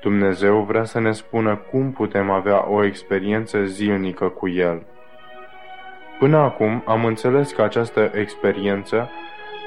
Dumnezeu 0.00 0.60
vrea 0.60 0.84
să 0.84 1.00
ne 1.00 1.12
spună 1.12 1.56
cum 1.70 1.92
putem 1.92 2.30
avea 2.30 2.70
o 2.70 2.84
experiență 2.84 3.64
zilnică 3.64 4.28
cu 4.28 4.48
El. 4.48 4.82
Până 6.18 6.36
acum 6.36 6.82
am 6.86 7.04
înțeles 7.04 7.52
că 7.52 7.62
această 7.62 8.10
experiență 8.14 9.10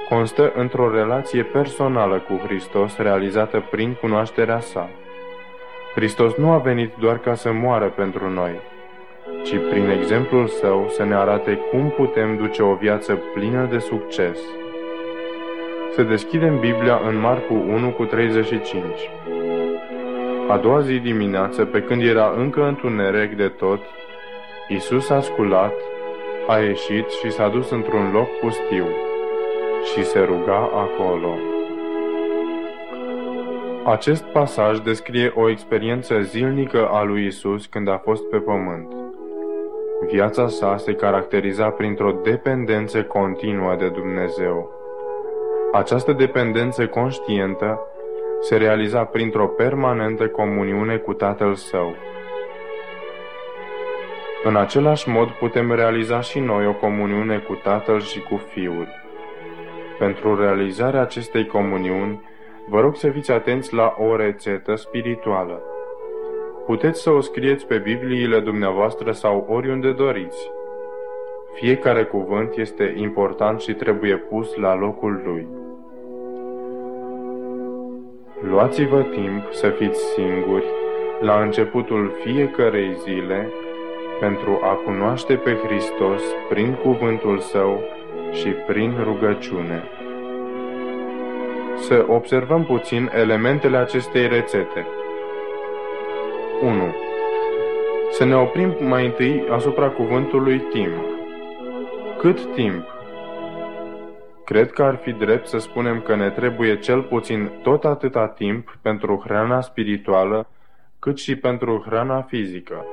constă 0.09 0.51
într-o 0.55 0.91
relație 0.91 1.43
personală 1.43 2.19
cu 2.19 2.39
Hristos 2.45 2.97
realizată 2.97 3.63
prin 3.71 3.93
cunoașterea 4.01 4.59
sa. 4.59 4.89
Hristos 5.95 6.35
nu 6.35 6.51
a 6.51 6.57
venit 6.57 6.93
doar 7.00 7.17
ca 7.17 7.33
să 7.33 7.51
moară 7.51 7.85
pentru 7.85 8.29
noi, 8.29 8.59
ci 9.43 9.55
prin 9.69 9.89
exemplul 9.89 10.47
său 10.47 10.88
să 10.89 11.03
ne 11.03 11.15
arate 11.15 11.59
cum 11.71 11.89
putem 11.89 12.38
duce 12.38 12.63
o 12.63 12.74
viață 12.74 13.19
plină 13.33 13.67
de 13.71 13.77
succes. 13.77 14.39
Să 15.91 16.03
deschidem 16.03 16.59
Biblia 16.59 17.01
în 17.07 17.19
Marcu 17.19 17.53
1 17.53 17.89
cu 17.89 18.05
35. 18.05 18.83
A 20.47 20.57
doua 20.57 20.81
zi 20.81 21.00
dimineață, 21.00 21.65
pe 21.65 21.81
când 21.81 22.01
era 22.01 22.33
încă 22.38 22.63
întuneric 22.63 23.35
de 23.35 23.47
tot, 23.47 23.79
Isus 24.67 25.09
a 25.09 25.21
sculat, 25.21 25.74
a 26.47 26.57
ieșit 26.57 27.09
și 27.09 27.31
s-a 27.31 27.47
dus 27.47 27.69
într-un 27.69 28.12
loc 28.12 28.27
pustiu 28.39 28.85
și 29.93 30.03
se 30.03 30.19
ruga 30.19 30.69
acolo. 30.73 31.37
Acest 33.83 34.23
pasaj 34.23 34.79
descrie 34.79 35.31
o 35.35 35.49
experiență 35.49 36.21
zilnică 36.21 36.87
a 36.87 37.03
lui 37.03 37.25
Isus 37.25 37.65
când 37.65 37.87
a 37.87 37.97
fost 37.97 38.29
pe 38.29 38.37
pământ. 38.37 38.93
Viața 40.11 40.47
sa 40.47 40.77
se 40.77 40.93
caracteriza 40.93 41.69
printr-o 41.69 42.11
dependență 42.23 43.03
continuă 43.03 43.75
de 43.75 43.87
Dumnezeu. 43.87 44.71
Această 45.73 46.11
dependență 46.11 46.87
conștientă 46.87 47.79
se 48.41 48.57
realiza 48.57 49.03
printr-o 49.03 49.47
permanentă 49.47 50.27
comuniune 50.27 50.97
cu 50.97 51.13
Tatăl 51.13 51.53
Său. 51.53 51.95
În 54.43 54.55
același 54.55 55.09
mod 55.09 55.29
putem 55.29 55.71
realiza 55.71 56.19
și 56.19 56.39
noi 56.39 56.67
o 56.67 56.73
comuniune 56.73 57.37
cu 57.37 57.53
Tatăl 57.53 58.01
și 58.01 58.19
cu 58.19 58.35
Fiul. 58.35 59.04
Pentru 59.99 60.39
realizarea 60.39 61.01
acestei 61.01 61.45
comuniuni, 61.45 62.21
vă 62.67 62.79
rog 62.79 62.95
să 62.95 63.09
fiți 63.09 63.31
atenți 63.31 63.73
la 63.73 63.95
o 63.97 64.15
rețetă 64.15 64.75
spirituală. 64.75 65.61
Puteți 66.65 67.01
să 67.01 67.09
o 67.09 67.19
scrieți 67.19 67.67
pe 67.67 67.77
Bibliile 67.77 68.39
dumneavoastră 68.39 69.11
sau 69.11 69.45
oriunde 69.49 69.91
doriți. 69.91 70.51
Fiecare 71.53 72.03
cuvânt 72.03 72.55
este 72.55 72.93
important 72.97 73.59
și 73.59 73.73
trebuie 73.73 74.15
pus 74.15 74.55
la 74.55 74.75
locul 74.75 75.21
lui. 75.25 75.47
Luați-vă 78.49 79.01
timp 79.01 79.51
să 79.51 79.69
fiți 79.69 79.99
singuri 80.13 80.65
la 81.19 81.41
începutul 81.41 82.11
fiecărei 82.23 82.95
zile 82.95 83.49
pentru 84.19 84.59
a 84.63 84.73
cunoaște 84.85 85.35
pe 85.35 85.53
Hristos 85.53 86.21
prin 86.49 86.73
cuvântul 86.73 87.39
Său 87.39 87.81
și 88.32 88.48
prin 88.48 88.96
rugăciune. 89.03 89.84
Să 91.77 92.05
observăm 92.08 92.63
puțin 92.65 93.12
elementele 93.13 93.77
acestei 93.77 94.27
rețete. 94.27 94.88
1. 96.62 96.96
Să 98.12 98.25
ne 98.25 98.36
oprim 98.36 98.75
mai 98.79 99.05
întâi 99.05 99.46
asupra 99.50 99.89
cuvântului 99.89 100.60
timp. 100.60 100.94
Cât 102.17 102.53
timp? 102.53 102.84
Cred 104.46 104.72
că 104.72 104.84
ar 104.84 104.96
fi 104.96 105.12
drept 105.12 105.48
să 105.48 105.58
spunem 105.58 106.01
că 106.01 106.15
ne 106.15 106.29
trebuie 106.29 106.79
cel 106.79 107.01
puțin 107.01 107.51
tot 107.62 107.86
atâta 107.86 108.27
timp 108.27 108.77
pentru 108.82 109.22
hrana 109.25 109.62
spirituală, 109.62 110.48
cât 111.00 111.17
și 111.17 111.36
pentru 111.36 111.84
hrana 111.86 112.22
fizică. 112.22 112.86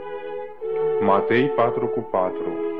Matei 1.00 1.46
4 1.46 1.86
cu 1.86 2.00
4 2.00 2.71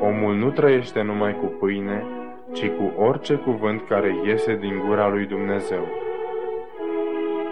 Omul 0.00 0.34
nu 0.34 0.50
trăiește 0.50 1.02
numai 1.02 1.36
cu 1.40 1.46
pâine, 1.46 2.04
ci 2.52 2.68
cu 2.68 3.02
orice 3.02 3.34
cuvânt 3.34 3.86
care 3.88 4.16
iese 4.24 4.56
din 4.56 4.82
gura 4.86 5.08
lui 5.08 5.26
Dumnezeu. 5.26 5.88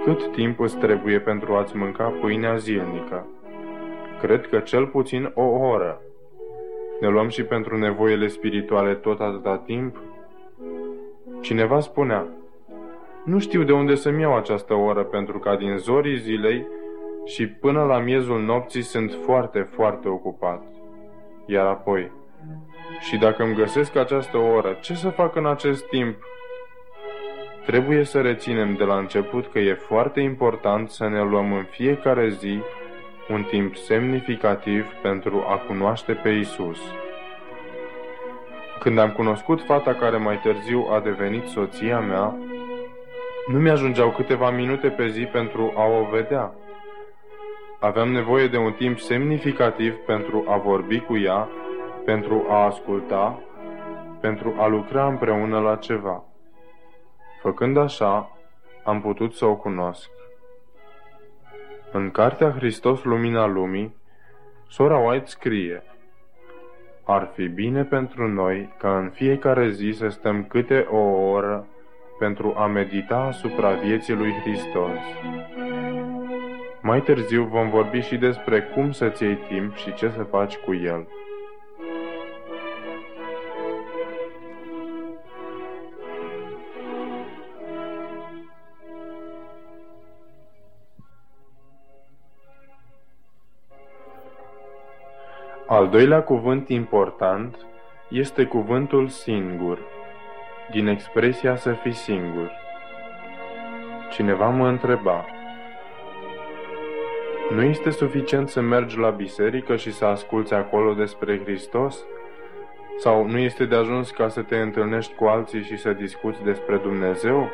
Cât 0.05 0.33
timp 0.33 0.61
îți 0.61 0.79
trebuie 0.79 1.19
pentru 1.21 1.55
a-ți 1.55 1.77
mânca 1.77 2.13
pâinea 2.21 2.57
zilnică? 2.57 3.27
Cred 4.21 4.47
că 4.47 4.59
cel 4.59 4.87
puțin 4.87 5.33
o 5.35 5.45
oră. 5.45 6.01
Ne 7.01 7.09
luăm 7.09 7.29
și 7.29 7.45
pentru 7.45 7.79
nevoile 7.79 8.27
spirituale 8.27 8.95
tot 8.95 9.21
atâta 9.21 9.63
timp? 9.67 9.97
Cineva 11.41 11.81
spunea, 11.81 12.27
nu 13.25 13.39
știu 13.39 13.63
de 13.63 13.73
unde 13.73 13.95
să-mi 13.95 14.21
iau 14.21 14.37
această 14.37 14.75
oră, 14.75 15.03
pentru 15.03 15.39
că 15.39 15.57
din 15.59 15.77
zorii 15.77 16.19
zilei 16.19 16.67
și 17.25 17.49
până 17.49 17.85
la 17.85 17.99
miezul 17.99 18.41
nopții 18.41 18.83
sunt 18.83 19.13
foarte, 19.25 19.61
foarte 19.61 20.09
ocupat. 20.09 20.63
Iar 21.47 21.67
apoi, 21.67 22.11
și 23.01 23.17
dacă 23.17 23.43
îmi 23.43 23.55
găsesc 23.55 23.97
această 23.97 24.37
oră, 24.37 24.79
ce 24.81 24.95
să 24.95 25.09
fac 25.09 25.37
în 25.37 25.47
acest 25.47 25.87
timp? 25.89 26.17
Trebuie 27.67 28.05
să 28.05 28.21
reținem 28.21 28.75
de 28.75 28.85
la 28.85 28.97
început 28.97 29.51
că 29.53 29.59
e 29.59 29.75
foarte 29.75 30.21
important 30.21 30.91
să 30.91 31.09
ne 31.09 31.23
luăm 31.23 31.53
în 31.53 31.65
fiecare 31.71 32.29
zi 32.29 32.61
un 33.29 33.43
timp 33.43 33.77
semnificativ 33.77 34.87
pentru 35.03 35.45
a 35.49 35.57
cunoaște 35.57 36.13
pe 36.13 36.29
Isus. 36.29 36.79
Când 38.79 38.99
am 38.99 39.11
cunoscut 39.11 39.63
fata 39.65 39.95
care 39.95 40.17
mai 40.17 40.41
târziu 40.41 40.89
a 40.91 41.01
devenit 41.01 41.47
soția 41.47 42.01
mea, 42.01 42.37
nu 43.47 43.59
mi-ajungeau 43.59 44.11
câteva 44.11 44.51
minute 44.51 44.89
pe 44.89 45.09
zi 45.09 45.23
pentru 45.25 45.73
a 45.77 45.85
o 45.85 46.05
vedea. 46.11 46.55
Aveam 47.81 48.13
nevoie 48.13 48.47
de 48.47 48.57
un 48.57 48.73
timp 48.73 48.99
semnificativ 48.99 49.95
pentru 49.95 50.45
a 50.49 50.57
vorbi 50.57 51.01
cu 51.01 51.19
ea, 51.19 51.49
pentru 52.05 52.47
a 52.49 52.65
asculta, 52.65 53.39
pentru 54.21 54.55
a 54.59 54.67
lucra 54.67 55.07
împreună 55.07 55.59
la 55.59 55.77
ceva. 55.77 56.25
Făcând 57.41 57.77
așa, 57.77 58.31
am 58.85 59.01
putut 59.01 59.35
să 59.35 59.45
o 59.45 59.57
cunosc. 59.57 60.11
În 61.93 62.11
cartea 62.11 62.51
Hristos 62.51 63.05
Lumina 63.05 63.47
Lumii, 63.47 63.97
sora 64.69 64.99
White 64.99 65.27
scrie 65.27 65.83
Ar 67.05 67.31
fi 67.35 67.49
bine 67.49 67.85
pentru 67.85 68.29
noi 68.29 68.75
ca 68.79 68.99
în 68.99 69.11
fiecare 69.11 69.71
zi 69.71 69.91
să 69.91 70.09
stăm 70.09 70.45
câte 70.45 70.87
o 70.91 71.31
oră 71.31 71.67
pentru 72.19 72.55
a 72.57 72.67
medita 72.67 73.17
asupra 73.17 73.73
vieții 73.73 74.15
lui 74.15 74.33
Hristos. 74.33 74.99
Mai 76.81 77.03
târziu 77.03 77.45
vom 77.45 77.71
vorbi 77.71 78.01
și 78.01 78.17
despre 78.17 78.63
cum 78.63 78.93
să-ți 78.93 79.23
iei 79.23 79.39
timp 79.49 79.75
și 79.75 79.95
ce 79.95 80.09
să 80.09 80.23
faci 80.23 80.57
cu 80.57 80.75
el. 80.75 81.07
Al 95.73 95.89
doilea 95.89 96.23
cuvânt 96.23 96.69
important 96.69 97.67
este 98.09 98.45
cuvântul 98.45 99.09
singur, 99.09 99.79
din 100.71 100.87
expresia 100.87 101.57
să 101.57 101.73
fii 101.73 101.93
singur. 101.93 102.51
Cineva 104.11 104.49
mă 104.49 104.69
întreba, 104.69 105.25
nu 107.51 107.63
este 107.63 107.91
suficient 107.91 108.49
să 108.49 108.61
mergi 108.61 108.99
la 108.99 109.11
biserică 109.11 109.77
și 109.77 109.93
să 109.93 110.05
asculți 110.05 110.55
acolo 110.55 110.93
despre 110.93 111.41
Hristos? 111.45 112.05
Sau 112.99 113.27
nu 113.27 113.39
este 113.39 113.65
de 113.65 113.75
ajuns 113.75 114.11
ca 114.11 114.29
să 114.29 114.43
te 114.43 114.57
întâlnești 114.57 115.15
cu 115.15 115.25
alții 115.25 115.63
și 115.63 115.77
să 115.77 115.93
discuți 115.93 116.43
despre 116.43 116.77
Dumnezeu? 116.77 117.51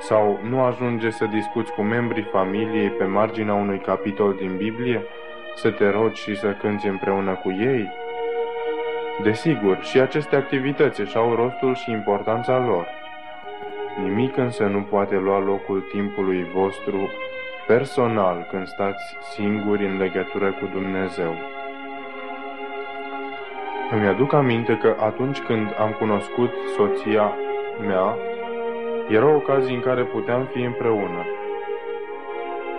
Sau 0.00 0.38
nu 0.48 0.60
ajunge 0.60 1.10
să 1.10 1.24
discuți 1.24 1.72
cu 1.72 1.82
membrii 1.82 2.28
familiei 2.32 2.90
pe 2.90 3.04
marginea 3.04 3.54
unui 3.54 3.78
capitol 3.78 4.34
din 4.34 4.56
Biblie? 4.56 5.02
Să 5.54 5.70
te 5.70 5.90
rogi 5.90 6.22
și 6.22 6.36
să 6.36 6.56
cânți 6.60 6.86
împreună 6.86 7.34
cu 7.34 7.50
ei? 7.50 7.90
Desigur, 9.22 9.82
și 9.82 10.00
aceste 10.00 10.36
activități 10.36 11.00
își 11.00 11.16
au 11.16 11.34
rostul 11.34 11.74
și 11.74 11.90
importanța 11.90 12.58
lor. 12.58 12.86
Nimic 14.02 14.36
însă 14.36 14.64
nu 14.64 14.82
poate 14.82 15.16
lua 15.16 15.38
locul 15.38 15.80
timpului 15.92 16.44
vostru 16.54 17.10
personal 17.66 18.46
când 18.50 18.66
stați 18.66 19.16
singuri 19.34 19.86
în 19.86 19.96
legătură 19.96 20.52
cu 20.52 20.68
Dumnezeu. 20.72 21.34
Îmi 23.90 24.06
aduc 24.06 24.32
aminte 24.32 24.76
că 24.76 24.96
atunci 25.00 25.40
când 25.40 25.74
am 25.78 25.90
cunoscut 25.98 26.50
soția 26.76 27.36
mea, 27.86 28.16
era 29.08 29.34
ocazii 29.34 29.74
în 29.74 29.80
care 29.80 30.02
puteam 30.02 30.44
fi 30.44 30.60
împreună, 30.60 31.26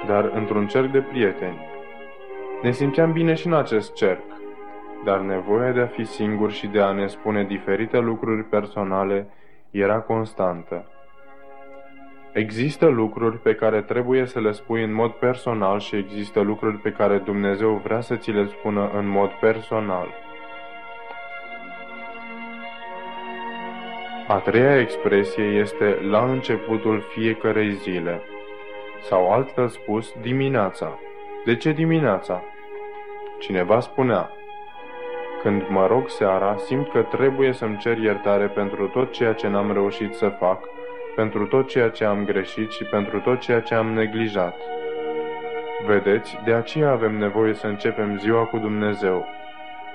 dar 0.05 0.31
într-un 0.33 0.67
cerc 0.67 0.91
de 0.91 0.99
prieteni. 0.99 1.72
Ne 2.63 2.71
simțeam 2.71 3.11
bine 3.11 3.33
și 3.33 3.47
în 3.47 3.53
acest 3.53 3.93
cerc, 3.93 4.23
dar 5.05 5.19
nevoia 5.19 5.71
de 5.71 5.79
a 5.79 5.85
fi 5.85 6.03
singur 6.05 6.51
și 6.51 6.67
de 6.67 6.79
a 6.81 6.91
ne 6.91 7.07
spune 7.07 7.43
diferite 7.43 7.99
lucruri 7.99 8.43
personale 8.43 9.27
era 9.71 9.99
constantă. 9.99 10.85
Există 12.33 12.87
lucruri 12.87 13.37
pe 13.37 13.55
care 13.55 13.81
trebuie 13.81 14.25
să 14.25 14.39
le 14.39 14.51
spui 14.51 14.83
în 14.83 14.93
mod 14.93 15.11
personal 15.11 15.79
și 15.79 15.95
există 15.95 16.39
lucruri 16.39 16.77
pe 16.77 16.91
care 16.91 17.17
Dumnezeu 17.17 17.81
vrea 17.83 18.01
să 18.01 18.15
ți 18.15 18.31
le 18.31 18.45
spună 18.45 18.91
în 18.93 19.07
mod 19.07 19.29
personal. 19.29 20.07
A 24.27 24.37
treia 24.37 24.79
expresie 24.79 25.43
este 25.43 25.97
la 26.09 26.31
începutul 26.31 26.99
fiecarei 26.99 27.71
zile, 27.71 28.21
sau 29.01 29.31
altfel 29.31 29.67
spus 29.67 30.13
dimineața. 30.21 30.99
De 31.45 31.55
ce 31.55 31.71
dimineața? 31.71 32.43
Cineva 33.43 33.79
spunea, 33.79 34.29
când 35.41 35.63
mă 35.69 35.87
rog 35.87 36.09
seara, 36.09 36.55
simt 36.57 36.89
că 36.91 37.01
trebuie 37.01 37.53
să-mi 37.53 37.77
cer 37.77 37.97
iertare 37.97 38.47
pentru 38.47 38.87
tot 38.87 39.11
ceea 39.11 39.33
ce 39.33 39.47
n-am 39.47 39.73
reușit 39.73 40.13
să 40.13 40.27
fac, 40.29 40.59
pentru 41.15 41.45
tot 41.45 41.67
ceea 41.67 41.89
ce 41.89 42.05
am 42.05 42.25
greșit 42.25 42.71
și 42.71 42.83
pentru 42.83 43.19
tot 43.19 43.39
ceea 43.39 43.61
ce 43.61 43.73
am 43.73 43.93
neglijat. 43.93 44.55
Vedeți, 45.85 46.37
de 46.45 46.53
aceea 46.53 46.91
avem 46.91 47.17
nevoie 47.17 47.53
să 47.53 47.67
începem 47.67 48.17
ziua 48.17 48.43
cu 48.43 48.57
Dumnezeu, 48.57 49.25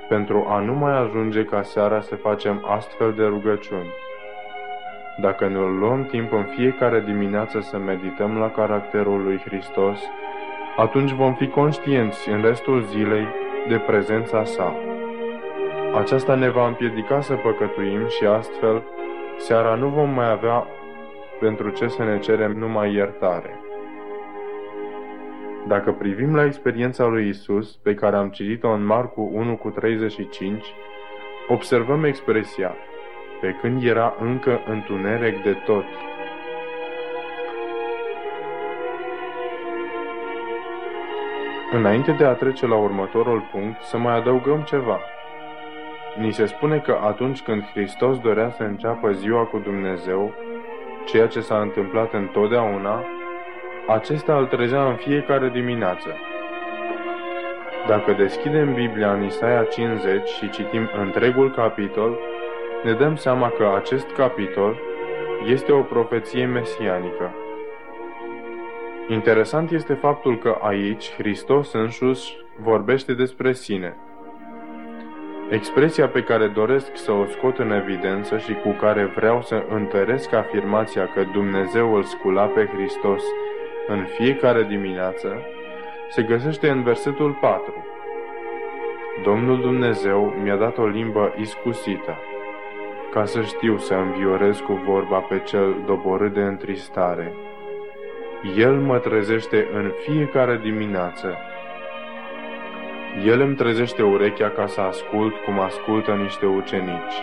pentru 0.09 0.47
a 0.49 0.59
nu 0.59 0.73
mai 0.73 0.99
ajunge 0.99 1.45
ca 1.45 1.63
seara 1.63 2.01
să 2.01 2.17
facem 2.17 2.65
astfel 2.67 3.13
de 3.13 3.25
rugăciuni. 3.25 3.91
Dacă 5.21 5.49
ne 5.49 5.59
luăm 5.59 6.05
timp 6.05 6.33
în 6.33 6.45
fiecare 6.45 7.01
dimineață 7.01 7.61
să 7.61 7.79
medităm 7.79 8.39
la 8.39 8.51
caracterul 8.51 9.23
lui 9.23 9.39
Hristos, 9.45 10.01
atunci 10.79 11.11
vom 11.11 11.35
fi 11.35 11.49
conștienți 11.49 12.29
în 12.29 12.43
restul 12.43 12.83
zilei 12.83 13.27
de 13.69 13.79
prezența 13.79 14.45
sa. 14.45 14.77
Aceasta 15.95 16.35
ne 16.35 16.49
va 16.49 16.67
împiedica 16.67 17.21
să 17.21 17.35
păcătuim 17.35 18.09
și 18.09 18.25
astfel, 18.25 18.83
seara 19.37 19.75
nu 19.75 19.89
vom 19.89 20.11
mai 20.11 20.31
avea 20.31 20.67
pentru 21.41 21.71
ce 21.71 21.89
să 21.89 22.05
ne 22.05 22.19
cerem 22.19 22.53
numai 22.53 22.93
iertare. 22.95 23.61
Dacă 25.67 25.93
privim 25.93 26.35
la 26.35 26.45
experiența 26.45 27.07
lui 27.07 27.29
Isus, 27.29 27.77
pe 27.77 27.95
care 27.95 28.17
am 28.17 28.29
citit-o 28.29 28.69
în 28.69 28.85
Marcu 28.85 29.31
1 29.33 29.57
cu 29.57 29.71
35, 29.71 30.65
observăm 31.49 32.05
expresia, 32.05 32.75
pe 33.41 33.57
când 33.61 33.85
era 33.85 34.17
încă 34.21 34.61
întuneric 34.67 35.43
de 35.43 35.53
tot. 35.53 35.85
Înainte 41.71 42.13
de 42.13 42.25
a 42.25 42.33
trece 42.33 42.67
la 42.67 42.77
următorul 42.77 43.49
punct, 43.53 43.83
să 43.83 43.99
mai 43.99 44.17
adăugăm 44.17 44.61
ceva– 44.61 45.01
Ni 46.21 46.33
se 46.33 46.47
spune 46.47 46.79
că 46.79 46.99
atunci 47.03 47.43
când 47.43 47.65
Hristos 47.73 48.19
dorea 48.19 48.51
să 48.51 48.63
înceapă 48.63 49.13
ziua 49.13 49.45
cu 49.45 49.59
Dumnezeu, 49.59 50.35
ceea 51.07 51.27
ce 51.27 51.41
s-a 51.41 51.61
întâmplat 51.61 52.13
întotdeauna, 52.13 53.05
acesta 53.87 54.37
îl 54.37 54.47
trezea 54.47 54.89
în 54.89 54.95
fiecare 54.95 55.49
dimineață. 55.49 56.17
Dacă 57.87 58.13
deschidem 58.13 58.75
Biblia 58.75 59.13
în 59.13 59.23
Isaia 59.23 59.65
50 59.65 60.29
și 60.29 60.51
citim 60.51 60.91
întregul 61.01 61.51
capitol, 61.51 62.19
ne 62.85 62.93
dăm 62.93 63.17
seama 63.17 63.49
că 63.49 63.73
acest 63.77 64.11
capitol 64.11 64.79
este 65.47 65.73
o 65.73 65.83
profeție 65.83 66.47
mesianică. 66.47 67.35
Interesant 69.11 69.71
este 69.71 69.95
faptul 69.95 70.39
că 70.39 70.59
aici 70.61 71.13
Hristos 71.13 71.73
însuși 71.73 72.37
vorbește 72.61 73.15
despre 73.15 73.53
sine. 73.53 73.97
Expresia 75.51 76.09
pe 76.09 76.23
care 76.23 76.47
doresc 76.47 76.97
să 76.97 77.13
o 77.13 77.27
scot 77.27 77.59
în 77.59 77.71
evidență 77.71 78.39
și 78.39 78.53
cu 78.53 78.71
care 78.71 79.05
vreau 79.05 79.43
să 79.43 79.65
întăresc 79.69 80.33
afirmația 80.33 81.07
că 81.07 81.25
Dumnezeu 81.33 81.95
îl 81.95 82.03
scula 82.03 82.45
pe 82.45 82.71
Hristos 82.75 83.23
în 83.87 84.05
fiecare 84.05 84.63
dimineață, 84.63 85.43
se 86.11 86.23
găsește 86.23 86.69
în 86.69 86.83
versetul 86.83 87.39
4. 87.41 87.75
Domnul 89.25 89.61
Dumnezeu 89.61 90.35
mi-a 90.43 90.57
dat 90.57 90.79
o 90.79 90.87
limbă 90.87 91.35
iscusită, 91.37 92.19
ca 93.11 93.25
să 93.25 93.43
știu 93.43 93.79
să 93.79 93.95
înviorez 93.95 94.59
cu 94.59 94.73
vorba 94.73 95.19
pe 95.19 95.39
cel 95.39 95.77
doborât 95.87 96.33
de 96.33 96.43
întristare. 96.43 97.33
El 98.43 98.75
mă 98.75 98.99
trezește 98.99 99.69
în 99.73 99.93
fiecare 100.07 100.61
dimineață. 100.63 101.37
El 103.25 103.41
îmi 103.41 103.55
trezește 103.55 104.03
urechea 104.03 104.49
ca 104.51 104.67
să 104.67 104.81
ascult 104.81 105.35
cum 105.37 105.61
ascultă 105.61 106.13
niște 106.13 106.47
ucenici. 106.47 107.15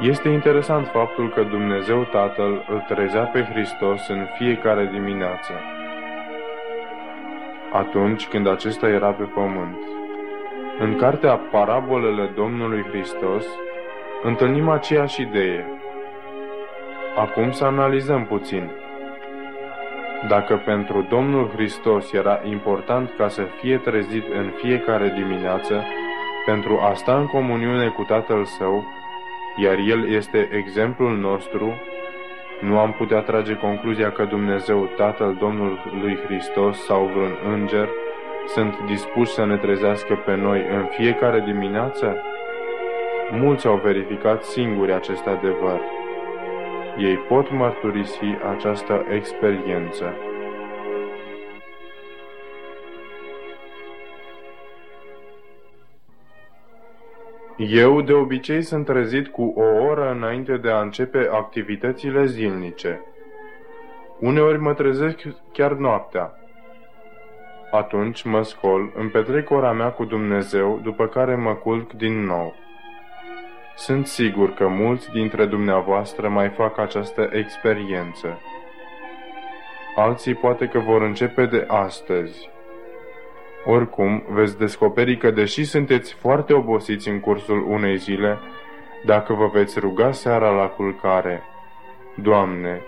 Este 0.00 0.28
interesant 0.28 0.86
faptul 0.86 1.30
că 1.30 1.42
Dumnezeu 1.42 2.02
Tatăl 2.02 2.64
îl 2.68 2.84
trezea 2.88 3.22
pe 3.22 3.42
Hristos 3.42 4.08
în 4.08 4.26
fiecare 4.38 4.88
dimineață, 4.92 5.52
atunci 7.72 8.26
când 8.26 8.48
acesta 8.48 8.88
era 8.88 9.10
pe 9.10 9.22
pământ. 9.22 9.78
În 10.78 10.96
cartea 10.96 11.36
Parabolele 11.36 12.30
Domnului 12.34 12.84
Hristos 12.88 13.46
întâlnim 14.22 14.68
aceeași 14.68 15.20
idee. 15.20 15.66
Acum 17.16 17.50
să 17.50 17.64
analizăm 17.64 18.24
puțin. 18.24 18.70
Dacă 20.28 20.62
pentru 20.64 21.06
Domnul 21.08 21.50
Hristos 21.54 22.12
era 22.12 22.40
important 22.44 23.10
ca 23.16 23.28
să 23.28 23.42
fie 23.42 23.76
trezit 23.76 24.24
în 24.32 24.52
fiecare 24.56 25.12
dimineață 25.16 25.84
pentru 26.46 26.78
a 26.90 26.94
sta 26.94 27.16
în 27.18 27.26
comuniune 27.26 27.88
cu 27.88 28.02
Tatăl 28.02 28.44
Său, 28.44 28.84
iar 29.56 29.78
El 29.78 30.10
este 30.10 30.48
exemplul 30.52 31.16
nostru, 31.16 31.74
nu 32.60 32.78
am 32.78 32.92
putea 32.92 33.20
trage 33.20 33.56
concluzia 33.56 34.12
că 34.12 34.24
Dumnezeu, 34.24 34.88
Tatăl 34.96 35.36
Domnului 35.38 36.18
Hristos 36.26 36.84
sau 36.84 37.04
vreun 37.04 37.36
înger 37.52 37.88
sunt 38.46 38.78
dispuși 38.86 39.32
să 39.32 39.44
ne 39.44 39.56
trezească 39.56 40.14
pe 40.14 40.34
noi 40.36 40.66
în 40.70 40.84
fiecare 40.84 41.40
dimineață? 41.40 42.16
Mulți 43.30 43.66
au 43.66 43.80
verificat 43.84 44.42
singuri 44.42 44.92
acest 44.92 45.26
adevăr. 45.26 45.80
Ei 46.98 47.16
pot 47.16 47.50
mărturisi 47.50 48.24
această 48.56 49.04
experiență. 49.10 50.14
Eu 57.56 58.00
de 58.00 58.12
obicei 58.12 58.62
sunt 58.62 58.84
trezit 58.84 59.28
cu 59.28 59.54
o 59.56 59.84
oră 59.88 60.10
înainte 60.10 60.56
de 60.56 60.70
a 60.70 60.80
începe 60.80 61.28
activitățile 61.32 62.26
zilnice. 62.26 63.00
Uneori 64.20 64.58
mă 64.58 64.74
trezesc 64.74 65.18
chiar 65.52 65.72
noaptea. 65.72 66.34
Atunci 67.70 68.22
mă 68.22 68.42
scol, 68.42 68.92
îmi 68.94 69.10
petrec 69.10 69.50
ora 69.50 69.72
mea 69.72 69.90
cu 69.90 70.04
Dumnezeu, 70.04 70.80
după 70.82 71.06
care 71.06 71.34
mă 71.34 71.54
culc 71.54 71.92
din 71.92 72.24
nou. 72.24 72.54
Sunt 73.76 74.06
sigur 74.06 74.54
că 74.54 74.66
mulți 74.66 75.10
dintre 75.10 75.46
dumneavoastră 75.46 76.28
mai 76.28 76.48
fac 76.48 76.78
această 76.78 77.28
experiență. 77.32 78.40
Alții 79.96 80.34
poate 80.34 80.66
că 80.66 80.78
vor 80.78 81.02
începe 81.02 81.46
de 81.46 81.64
astăzi, 81.68 82.50
oricum, 83.64 84.22
veți 84.28 84.58
descoperi 84.58 85.16
că 85.16 85.30
deși 85.30 85.64
sunteți 85.64 86.14
foarte 86.14 86.52
obosiți 86.52 87.08
în 87.08 87.20
cursul 87.20 87.66
unei 87.68 87.96
zile, 87.96 88.38
dacă 89.04 89.32
vă 89.32 89.46
veți 89.46 89.78
ruga 89.78 90.12
seara 90.12 90.50
la 90.50 90.66
culcare, 90.66 91.42
Doamne, 92.22 92.82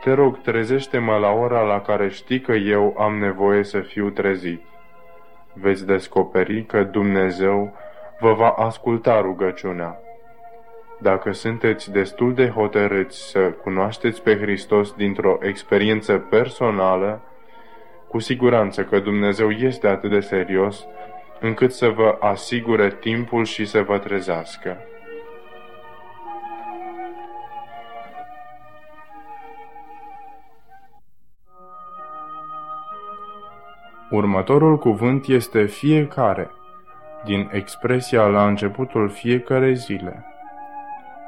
te 0.00 0.12
rog, 0.12 0.40
trezește-mă 0.40 1.16
la 1.16 1.30
ora 1.30 1.62
la 1.62 1.80
care 1.80 2.08
știi 2.08 2.40
că 2.40 2.52
eu 2.52 2.94
am 2.98 3.18
nevoie 3.18 3.64
să 3.64 3.80
fiu 3.80 4.10
trezit. 4.10 4.62
Veți 5.52 5.86
descoperi 5.86 6.64
că 6.64 6.82
Dumnezeu 6.82 7.72
vă 8.20 8.32
va 8.32 8.48
asculta 8.48 9.20
rugăciunea. 9.20 10.01
Dacă 11.02 11.32
sunteți 11.32 11.90
destul 11.90 12.34
de 12.34 12.48
hotărâți 12.48 13.30
să 13.30 13.38
cunoașteți 13.38 14.22
pe 14.22 14.36
Hristos 14.38 14.92
dintr-o 14.92 15.38
experiență 15.40 16.18
personală, 16.18 17.22
cu 18.08 18.18
siguranță 18.18 18.84
că 18.84 18.98
Dumnezeu 18.98 19.50
este 19.50 19.86
atât 19.86 20.10
de 20.10 20.20
serios 20.20 20.86
încât 21.40 21.72
să 21.72 21.88
vă 21.88 22.16
asigure 22.20 22.90
timpul 23.00 23.44
și 23.44 23.64
să 23.64 23.82
vă 23.82 23.98
trezească. 23.98 24.76
Următorul 34.10 34.78
cuvânt 34.78 35.26
este 35.26 35.64
fiecare, 35.64 36.50
din 37.24 37.50
expresia 37.52 38.26
la 38.26 38.46
începutul 38.46 39.08
fiecare 39.08 39.72
zile. 39.72 40.26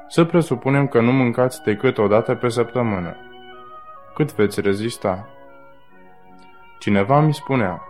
Să 0.09 0.25
presupunem 0.25 0.87
că 0.87 1.01
nu 1.01 1.13
mâncați 1.13 1.63
decât 1.63 1.99
o 1.99 2.07
dată 2.07 2.35
pe 2.35 2.49
săptămână. 2.49 3.17
Cât 4.15 4.35
veți 4.35 4.61
rezista? 4.61 5.29
Cineva 6.79 7.21
mi 7.21 7.35
spunea, 7.35 7.83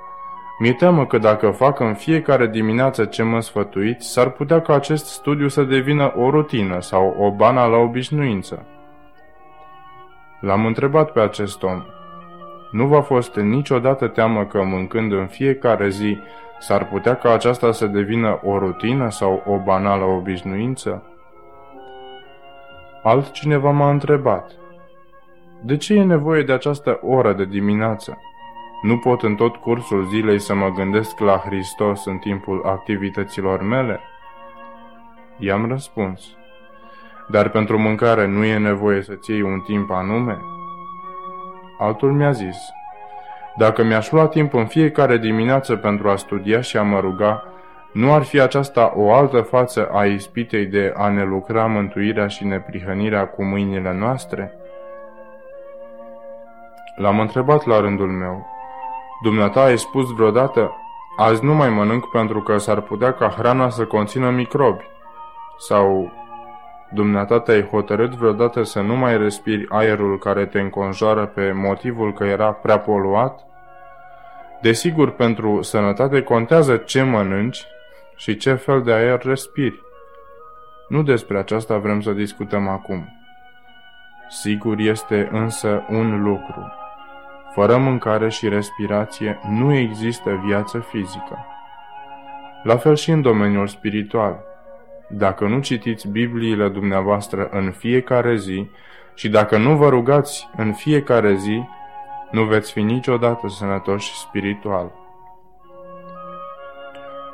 mi-e 0.59 0.73
teamă 0.73 1.07
că 1.07 1.19
dacă 1.19 1.51
fac 1.51 1.81
în 1.81 1.95
fiecare 1.95 2.47
dimineață 2.47 3.05
ce 3.05 3.23
mă 3.23 3.41
sfătuiți, 3.41 4.13
s-ar 4.13 4.31
putea 4.31 4.61
ca 4.61 4.75
acest 4.75 5.07
studiu 5.07 5.49
să 5.49 5.63
devină 5.63 6.13
o 6.17 6.31
rutină 6.31 6.81
sau 6.81 7.17
o 7.19 7.31
banală 7.31 7.77
obișnuință. 7.77 8.67
L-am 10.41 10.67
întrebat 10.67 11.13
pe 11.13 11.21
acest 11.21 11.63
om. 11.63 11.83
Nu 12.71 12.87
v-a 12.87 13.01
fost 13.01 13.37
niciodată 13.37 14.09
teamă 14.09 14.45
că 14.45 14.63
mâncând 14.63 15.13
în 15.13 15.27
fiecare 15.27 15.89
zi 15.89 16.19
s-ar 16.59 16.89
putea 16.89 17.15
ca 17.15 17.33
aceasta 17.33 17.73
să 17.73 17.87
devină 17.87 18.41
o 18.43 18.59
rutină 18.59 19.11
sau 19.11 19.43
o 19.47 19.59
banală 19.59 20.05
obișnuință? 20.05 21.03
Altcineva 23.07 23.71
m-a 23.71 23.91
întrebat. 23.91 24.53
De 25.63 25.77
ce 25.77 25.95
e 25.95 26.05
nevoie 26.05 26.43
de 26.43 26.53
această 26.53 27.01
oră 27.03 27.33
de 27.33 27.45
dimineață? 27.45 28.19
Nu 28.83 28.99
pot 28.99 29.23
în 29.23 29.35
tot 29.35 29.57
cursul 29.57 30.05
zilei 30.05 30.39
să 30.39 30.55
mă 30.55 30.69
gândesc 30.69 31.19
la 31.19 31.43
Hristos 31.47 32.05
în 32.05 32.19
timpul 32.19 32.63
activităților 32.65 33.63
mele? 33.63 34.01
I-am 35.39 35.69
răspuns. 35.69 36.21
Dar 37.29 37.49
pentru 37.49 37.79
mâncare 37.79 38.27
nu 38.27 38.45
e 38.45 38.59
nevoie 38.59 39.03
să-ți 39.03 39.31
iei 39.31 39.43
un 39.43 39.61
timp 39.61 39.91
anume? 39.91 40.39
Altul 41.79 42.13
mi-a 42.13 42.33
zis. 42.33 42.57
Dacă 43.57 43.83
mi-aș 43.83 44.11
lua 44.11 44.27
timp 44.27 44.55
în 44.55 44.67
fiecare 44.67 45.19
dimineață 45.19 45.77
pentru 45.77 46.09
a 46.09 46.17
studia 46.17 46.61
și 46.61 46.77
a 46.77 46.83
mă 46.83 47.01
ruga, 47.01 47.54
nu 47.95 48.13
ar 48.13 48.23
fi 48.23 48.41
aceasta 48.41 48.93
o 48.97 49.13
altă 49.13 49.41
față 49.41 49.89
a 49.93 50.05
ispitei 50.05 50.67
de 50.67 50.93
a 50.97 51.09
ne 51.09 51.25
lucra 51.25 51.67
mântuirea 51.67 52.27
și 52.27 52.45
neprihănirea 52.45 53.27
cu 53.27 53.45
mâinile 53.45 53.93
noastre? 53.93 54.53
L-am 56.97 57.21
întrebat 57.21 57.67
la 57.67 57.81
rândul 57.81 58.11
meu. 58.11 58.47
Dumneata 59.23 59.63
ai 59.63 59.79
spus 59.79 60.11
vreodată, 60.11 60.77
azi 61.17 61.45
nu 61.45 61.55
mai 61.55 61.69
mănânc 61.69 62.11
pentru 62.11 62.43
că 62.43 62.59
s-ar 62.59 62.81
putea 62.81 63.13
ca 63.13 63.29
hrana 63.29 63.69
să 63.69 63.85
conțină 63.85 64.31
microbi. 64.31 64.85
Sau, 65.59 66.13
dumneata 66.91 67.41
te-ai 67.41 67.63
hotărât 67.63 68.15
vreodată 68.15 68.63
să 68.63 68.81
nu 68.81 68.97
mai 68.97 69.19
respiri 69.19 69.67
aerul 69.69 70.19
care 70.19 70.47
te 70.47 70.61
înconjoară 70.61 71.27
pe 71.27 71.53
motivul 71.53 72.13
că 72.13 72.25
era 72.25 72.53
prea 72.53 72.79
poluat? 72.79 73.41
Desigur, 74.63 75.11
pentru 75.11 75.63
sănătate 75.63 76.23
contează 76.23 76.77
ce 76.77 77.03
mănânci 77.03 77.67
și 78.17 78.37
ce 78.37 78.55
fel 78.55 78.83
de 78.83 78.93
aer 78.93 79.23
respiri. 79.25 79.83
Nu 80.89 81.03
despre 81.03 81.39
aceasta 81.39 81.79
vrem 81.79 82.01
să 82.01 82.13
discutăm 82.13 82.69
acum. 82.69 83.09
Sigur 84.29 84.79
este 84.79 85.29
însă 85.33 85.85
un 85.91 86.23
lucru. 86.23 86.73
Fără 87.55 87.77
mâncare 87.77 88.29
și 88.29 88.49
respirație 88.49 89.41
nu 89.51 89.75
există 89.75 90.43
viață 90.45 90.79
fizică. 90.79 91.47
La 92.63 92.77
fel 92.77 92.97
și 92.97 93.11
în 93.11 93.23
domeniul 93.23 93.67
spiritual. 93.67 94.45
Dacă 95.09 95.47
nu 95.47 95.61
citiți 95.61 96.09
Bibliile 96.09 96.69
dumneavoastră 96.69 97.49
în 97.51 97.71
fiecare 97.71 98.37
zi 98.37 98.71
Și 99.15 99.29
dacă 99.29 99.57
nu 99.57 99.77
vă 99.77 99.89
rugați 99.89 100.49
în 100.57 100.73
fiecare 100.73 101.35
zi, 101.35 101.63
nu 102.31 102.45
veți 102.45 102.73
fi 102.73 102.83
niciodată 102.83 103.49
sănătoși 103.49 104.19
spiritual. 104.19 104.93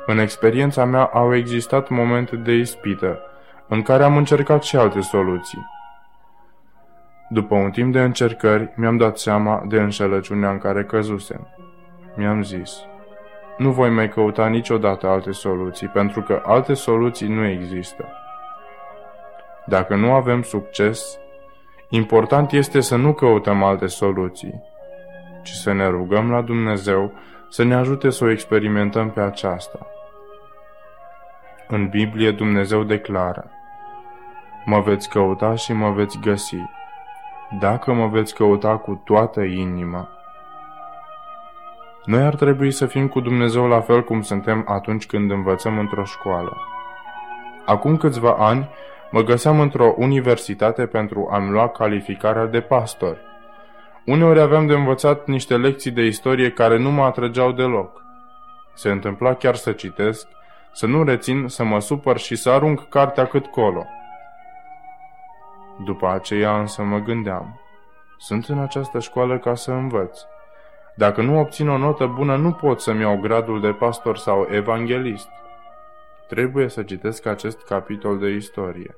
În 0.05 0.17
experiența 0.17 0.85
mea 0.85 1.03
au 1.03 1.35
existat 1.35 1.89
momente 1.89 2.35
de 2.35 2.51
ispită, 2.51 3.19
în 3.67 3.81
care 3.81 4.03
am 4.03 4.17
încercat 4.17 4.63
și 4.63 4.75
alte 4.75 5.01
soluții. 5.01 5.65
După 7.29 7.55
un 7.55 7.71
timp 7.71 7.93
de 7.93 8.01
încercări, 8.01 8.73
mi-am 8.75 8.97
dat 8.97 9.17
seama 9.17 9.63
de 9.67 9.79
înșelăciunea 9.79 10.49
în 10.49 10.57
care 10.57 10.83
căzusem. 10.83 11.47
Mi-am 12.15 12.43
zis, 12.43 12.71
nu 13.57 13.71
voi 13.71 13.89
mai 13.89 14.09
căuta 14.09 14.47
niciodată 14.47 15.07
alte 15.07 15.31
soluții, 15.31 15.87
pentru 15.87 16.21
că 16.21 16.41
alte 16.45 16.73
soluții 16.73 17.27
nu 17.27 17.45
există. 17.45 18.05
Dacă 19.65 19.95
nu 19.95 20.11
avem 20.11 20.41
succes, 20.41 21.17
important 21.89 22.51
este 22.51 22.79
să 22.79 22.95
nu 22.95 23.13
căutăm 23.13 23.63
alte 23.63 23.87
soluții, 23.87 24.61
ci 25.43 25.49
să 25.49 25.73
ne 25.73 25.87
rugăm 25.87 26.31
la 26.31 26.41
Dumnezeu 26.41 27.11
să 27.51 27.63
ne 27.63 27.75
ajute 27.75 28.09
să 28.09 28.23
o 28.23 28.29
experimentăm 28.29 29.09
pe 29.09 29.19
aceasta. 29.19 29.87
În 31.67 31.87
Biblie 31.87 32.31
Dumnezeu 32.31 32.83
declară, 32.83 33.51
Mă 34.65 34.79
veți 34.79 35.09
căuta 35.09 35.55
și 35.55 35.73
mă 35.73 35.91
veți 35.91 36.19
găsi, 36.19 36.55
dacă 37.59 37.93
mă 37.93 38.07
veți 38.07 38.35
căuta 38.35 38.77
cu 38.77 39.01
toată 39.05 39.41
inima. 39.41 40.09
Noi 42.05 42.21
ar 42.21 42.35
trebui 42.35 42.71
să 42.71 42.85
fim 42.85 43.07
cu 43.07 43.19
Dumnezeu 43.19 43.67
la 43.67 43.81
fel 43.81 44.03
cum 44.03 44.21
suntem 44.21 44.65
atunci 44.67 45.05
când 45.05 45.31
învățăm 45.31 45.79
într-o 45.79 46.03
școală. 46.03 46.57
Acum 47.65 47.97
câțiva 47.97 48.35
ani 48.39 48.69
mă 49.09 49.21
găseam 49.21 49.59
într-o 49.59 49.93
universitate 49.97 50.85
pentru 50.85 51.27
a-mi 51.31 51.51
lua 51.51 51.67
calificarea 51.67 52.45
de 52.45 52.61
pastor. 52.61 53.30
Uneori 54.05 54.39
aveam 54.39 54.67
de 54.67 54.73
învățat 54.73 55.27
niște 55.27 55.57
lecții 55.57 55.91
de 55.91 56.01
istorie 56.01 56.51
care 56.51 56.77
nu 56.77 56.91
mă 56.91 57.03
atrăgeau 57.03 57.51
deloc. 57.51 58.03
Se 58.73 58.89
întâmpla 58.89 59.33
chiar 59.33 59.55
să 59.55 59.71
citesc, 59.71 60.27
să 60.73 60.85
nu 60.85 61.03
rețin, 61.03 61.47
să 61.47 61.63
mă 61.63 61.79
supăr 61.79 62.17
și 62.17 62.35
să 62.35 62.49
arunc 62.49 62.89
cartea 62.89 63.25
cât 63.25 63.45
colo. 63.45 63.85
După 65.85 66.09
aceea 66.09 66.59
însă 66.59 66.81
mă 66.81 66.99
gândeam, 66.99 67.59
sunt 68.17 68.45
în 68.45 68.59
această 68.59 68.99
școală 68.99 69.37
ca 69.37 69.55
să 69.55 69.71
învăț. 69.71 70.19
Dacă 70.95 71.21
nu 71.21 71.39
obțin 71.39 71.69
o 71.69 71.77
notă 71.77 72.05
bună, 72.05 72.35
nu 72.35 72.51
pot 72.51 72.81
să-mi 72.81 73.01
iau 73.01 73.17
gradul 73.17 73.61
de 73.61 73.71
pastor 73.71 74.17
sau 74.17 74.47
evanghelist. 74.51 75.27
Trebuie 76.27 76.69
să 76.69 76.83
citesc 76.83 77.25
acest 77.25 77.61
capitol 77.61 78.19
de 78.19 78.29
istorie. 78.29 78.95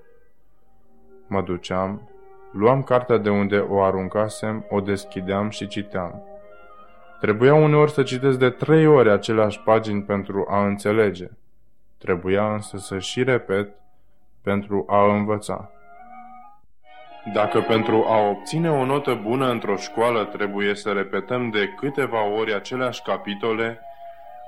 Mă 1.27 1.41
duceam, 1.41 2.12
luam 2.53 2.83
cartea 2.83 3.17
de 3.17 3.29
unde 3.29 3.57
o 3.57 3.83
aruncasem, 3.83 4.65
o 4.69 4.79
deschideam 4.79 5.49
și 5.49 5.67
citeam. 5.67 6.21
Trebuia 7.19 7.53
uneori 7.53 7.91
să 7.91 8.03
citesc 8.03 8.39
de 8.39 8.49
trei 8.49 8.87
ori 8.87 9.11
aceleași 9.11 9.59
pagini 9.59 10.01
pentru 10.01 10.45
a 10.49 10.65
înțelege. 10.65 11.27
Trebuia 11.97 12.53
însă 12.53 12.77
să 12.77 12.99
și 12.99 13.23
repet 13.23 13.69
pentru 14.41 14.85
a 14.87 15.13
învăța. 15.13 15.71
Dacă 17.33 17.59
pentru 17.59 18.05
a 18.07 18.29
obține 18.29 18.71
o 18.71 18.85
notă 18.85 19.19
bună 19.23 19.49
într-o 19.49 19.75
școală 19.75 20.25
trebuie 20.25 20.75
să 20.75 20.91
repetăm 20.91 21.49
de 21.49 21.69
câteva 21.79 22.25
ori 22.25 22.53
aceleași 22.53 23.01
capitole, 23.01 23.79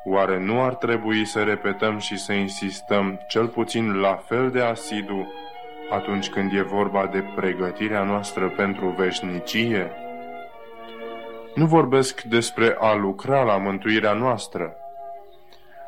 oare 0.06 0.40
nu 0.40 0.64
ar 0.64 0.76
trebui 0.76 1.26
să 1.26 1.44
repetăm 1.44 1.98
și 1.98 2.18
să 2.18 2.34
insistăm 2.34 3.20
cel 3.28 3.48
puțin 3.48 4.00
la 4.00 4.16
fel 4.16 4.52
de 4.52 4.62
asidu 4.62 5.28
atunci 5.90 6.30
când 6.30 6.54
e 6.54 6.62
vorba 6.62 7.08
de 7.08 7.24
pregătirea 7.36 8.04
noastră 8.04 8.50
pentru 8.50 8.88
veșnicie? 8.90 9.92
Nu 11.56 11.66
vorbesc 11.66 12.22
despre 12.22 12.76
a 12.80 12.94
lucra 12.94 13.44
la 13.44 13.58
mântuirea 13.58 14.14
noastră. 14.14 14.76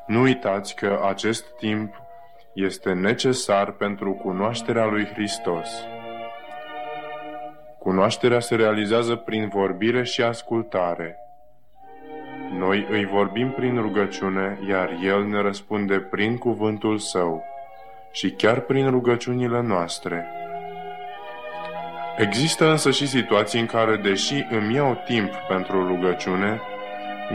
Nu 0.08 0.22
uitați 0.22 0.76
că 0.76 1.00
acest 1.08 1.46
timp 1.58 2.02
este 2.54 2.94
necesar 2.94 3.72
pentru 3.72 4.12
cunoașterea 4.12 4.86
lui 4.86 5.06
Hristos. 5.06 5.70
Cunoașterea 7.80 8.40
se 8.40 8.56
realizează 8.56 9.16
prin 9.16 9.48
vorbire 9.48 10.04
și 10.04 10.22
ascultare. 10.22 11.18
Noi 12.58 12.88
îi 12.90 13.06
vorbim 13.06 13.52
prin 13.52 13.82
rugăciune, 13.82 14.60
iar 14.68 14.90
El 15.04 15.26
ne 15.26 15.42
răspunde 15.42 16.00
prin 16.00 16.38
cuvântul 16.38 16.98
Său 16.98 17.44
și 18.12 18.32
chiar 18.32 18.60
prin 18.60 18.90
rugăciunile 18.90 19.62
noastre. 19.62 20.28
Există 22.18 22.70
însă 22.70 22.92
și 22.92 23.08
situații 23.08 23.60
în 23.60 23.66
care, 23.66 23.96
deși 23.96 24.46
îmi 24.50 24.74
iau 24.74 25.02
timp 25.06 25.34
pentru 25.48 25.88
rugăciune, 25.88 26.62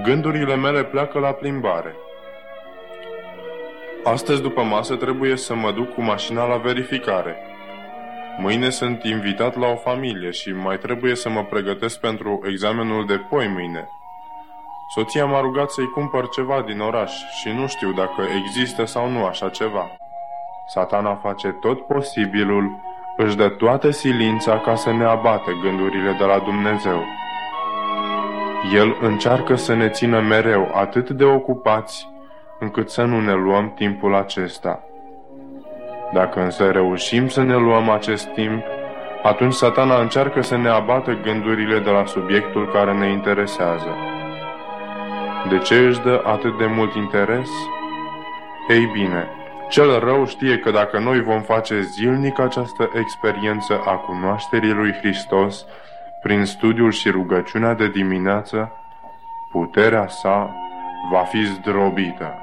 gândurile 0.02 0.56
mele 0.56 0.84
pleacă 0.84 1.18
la 1.18 1.32
plimbare. 1.32 1.94
Astăzi 4.04 4.42
după 4.42 4.62
masă 4.62 4.96
trebuie 4.96 5.36
să 5.36 5.54
mă 5.54 5.72
duc 5.72 5.94
cu 5.94 6.02
mașina 6.02 6.46
la 6.46 6.56
verificare– 6.56 7.36
Mâine 8.36 8.70
sunt 8.70 9.04
invitat 9.04 9.56
la 9.56 9.66
o 9.66 9.76
familie 9.76 10.30
și 10.30 10.52
mai 10.52 10.78
trebuie 10.78 11.14
să 11.14 11.28
mă 11.28 11.44
pregătesc 11.44 12.00
pentru 12.00 12.40
examenul 12.48 13.06
de 13.06 13.16
poi 13.16 13.48
mâine. 13.48 13.88
Soția 14.94 15.24
m-a 15.24 15.40
rugat 15.40 15.70
să-i 15.70 15.90
cumpăr 15.90 16.28
ceva 16.28 16.62
din 16.62 16.80
oraș 16.80 17.12
și 17.40 17.48
nu 17.48 17.66
știu 17.66 17.92
dacă 17.92 18.22
există 18.36 18.84
sau 18.84 19.10
nu 19.10 19.24
așa 19.24 19.48
ceva. 19.48 19.90
Satana 20.66 21.14
face 21.14 21.48
tot 21.48 21.86
posibilul, 21.86 22.80
își 23.16 23.36
dă 23.36 23.48
toată 23.48 23.90
silința 23.90 24.58
ca 24.58 24.74
să 24.74 24.92
ne 24.92 25.04
abate 25.04 25.58
gândurile 25.62 26.16
de 26.18 26.24
la 26.24 26.38
Dumnezeu. 26.38 27.04
El 28.74 28.96
încearcă 29.00 29.54
să 29.54 29.74
ne 29.74 29.88
țină 29.88 30.20
mereu 30.20 30.70
atât 30.74 31.10
de 31.10 31.24
ocupați 31.24 32.08
încât 32.58 32.90
să 32.90 33.02
nu 33.02 33.20
ne 33.20 33.32
luăm 33.32 33.72
timpul 33.74 34.14
acesta. 34.14 34.82
Dacă 36.12 36.40
însă 36.40 36.70
reușim 36.70 37.28
să 37.28 37.42
ne 37.42 37.56
luăm 37.56 37.88
acest 37.88 38.28
timp, 38.32 38.62
atunci 39.22 39.52
satana 39.52 40.00
încearcă 40.00 40.40
să 40.40 40.56
ne 40.56 40.68
abată 40.68 41.18
gândurile 41.22 41.78
de 41.78 41.90
la 41.90 42.04
subiectul 42.04 42.70
care 42.72 42.92
ne 42.92 43.10
interesează. 43.10 43.96
De 45.48 45.58
ce 45.58 45.74
își 45.74 46.00
dă 46.00 46.22
atât 46.24 46.58
de 46.58 46.66
mult 46.66 46.94
interes? 46.94 47.50
Ei 48.68 48.90
bine, 48.92 49.28
cel 49.72 49.98
rău 49.98 50.26
știe 50.26 50.58
că 50.58 50.70
dacă 50.70 50.98
noi 50.98 51.22
vom 51.22 51.40
face 51.40 51.80
zilnic 51.80 52.38
această 52.38 52.90
experiență 52.94 53.82
a 53.84 53.96
cunoașterii 53.96 54.72
lui 54.72 54.92
Hristos, 54.92 55.64
prin 56.22 56.44
studiul 56.44 56.90
și 56.90 57.10
rugăciunea 57.10 57.74
de 57.74 57.88
dimineață, 57.88 58.72
puterea 59.50 60.08
sa 60.08 60.54
va 61.10 61.22
fi 61.22 61.44
zdrobită. 61.44 62.34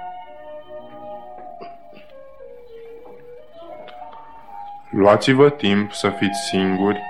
Luați-vă 4.89 5.49
timp 5.49 5.91
să 5.91 6.09
fiți 6.09 6.39
singuri 6.49 7.01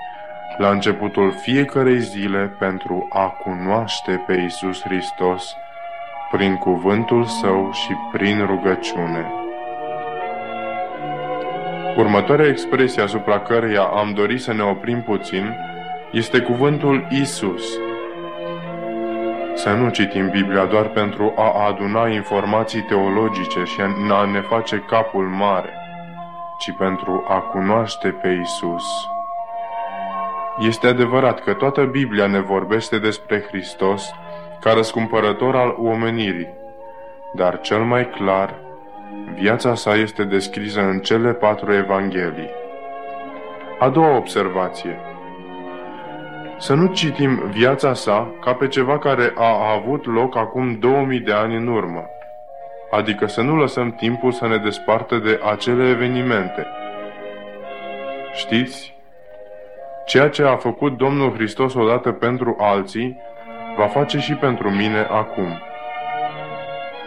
la 0.58 0.70
începutul 0.70 1.32
fiecarei 1.32 2.00
zile 2.00 2.56
pentru 2.58 3.08
a 3.12 3.26
cunoaște 3.26 4.24
pe 4.26 4.32
Isus 4.32 4.82
Hristos 4.82 5.54
prin 6.30 6.56
cuvântul 6.56 7.24
Său 7.24 7.72
și 7.72 7.96
prin 8.12 8.46
rugăciune. 8.46 9.39
Următoarea 11.96 12.46
expresie 12.46 13.02
asupra 13.02 13.40
căreia 13.40 13.82
am 13.82 14.12
dorit 14.14 14.40
să 14.40 14.52
ne 14.52 14.62
oprim 14.62 15.02
puțin 15.02 15.56
este 16.12 16.40
cuvântul 16.40 17.06
Isus. 17.10 17.78
Să 19.54 19.70
nu 19.70 19.90
citim 19.90 20.30
Biblia 20.30 20.64
doar 20.64 20.88
pentru 20.88 21.32
a 21.36 21.66
aduna 21.66 22.08
informații 22.08 22.82
teologice 22.82 23.64
și 23.64 23.80
a 24.10 24.24
ne 24.24 24.40
face 24.40 24.84
capul 24.88 25.24
mare 25.24 25.80
ci 26.60 26.74
pentru 26.78 27.24
a 27.28 27.38
cunoaște 27.40 28.08
pe 28.08 28.28
Isus. 28.28 28.84
Este 30.58 30.86
adevărat 30.86 31.40
că 31.40 31.52
toată 31.52 31.84
Biblia 31.84 32.26
ne 32.26 32.40
vorbește 32.40 32.98
despre 32.98 33.44
Hristos 33.48 34.12
ca 34.60 34.72
răscumpărător 34.72 35.56
al 35.56 35.76
omenirii, 35.78 36.48
dar 37.34 37.60
cel 37.60 37.84
mai 37.84 38.08
clar, 38.08 38.54
viața 39.34 39.74
sa 39.74 39.94
este 39.94 40.24
descrisă 40.24 40.80
în 40.80 40.98
cele 40.98 41.32
patru 41.32 41.72
evanghelii. 41.72 42.50
A 43.78 43.88
doua 43.88 44.16
observație. 44.16 44.98
Să 46.58 46.74
nu 46.74 46.86
citim 46.86 47.42
viața 47.50 47.94
sa 47.94 48.34
ca 48.40 48.54
pe 48.54 48.68
ceva 48.68 48.98
care 48.98 49.32
a 49.36 49.72
avut 49.72 50.06
loc 50.06 50.36
acum 50.36 50.78
2000 50.78 51.20
de 51.20 51.32
ani 51.32 51.56
în 51.56 51.66
urmă 51.66 52.04
adică 52.90 53.26
să 53.26 53.40
nu 53.40 53.56
lăsăm 53.56 53.90
timpul 53.90 54.32
să 54.32 54.46
ne 54.46 54.56
despartă 54.56 55.16
de 55.16 55.40
acele 55.50 55.88
evenimente. 55.88 56.66
Știți? 58.32 58.94
Ceea 60.06 60.28
ce 60.28 60.42
a 60.42 60.56
făcut 60.56 60.96
Domnul 60.96 61.34
Hristos 61.34 61.74
odată 61.74 62.12
pentru 62.12 62.56
alții, 62.58 63.16
va 63.76 63.86
face 63.86 64.18
și 64.18 64.34
pentru 64.34 64.70
mine 64.70 65.06
acum. 65.10 65.62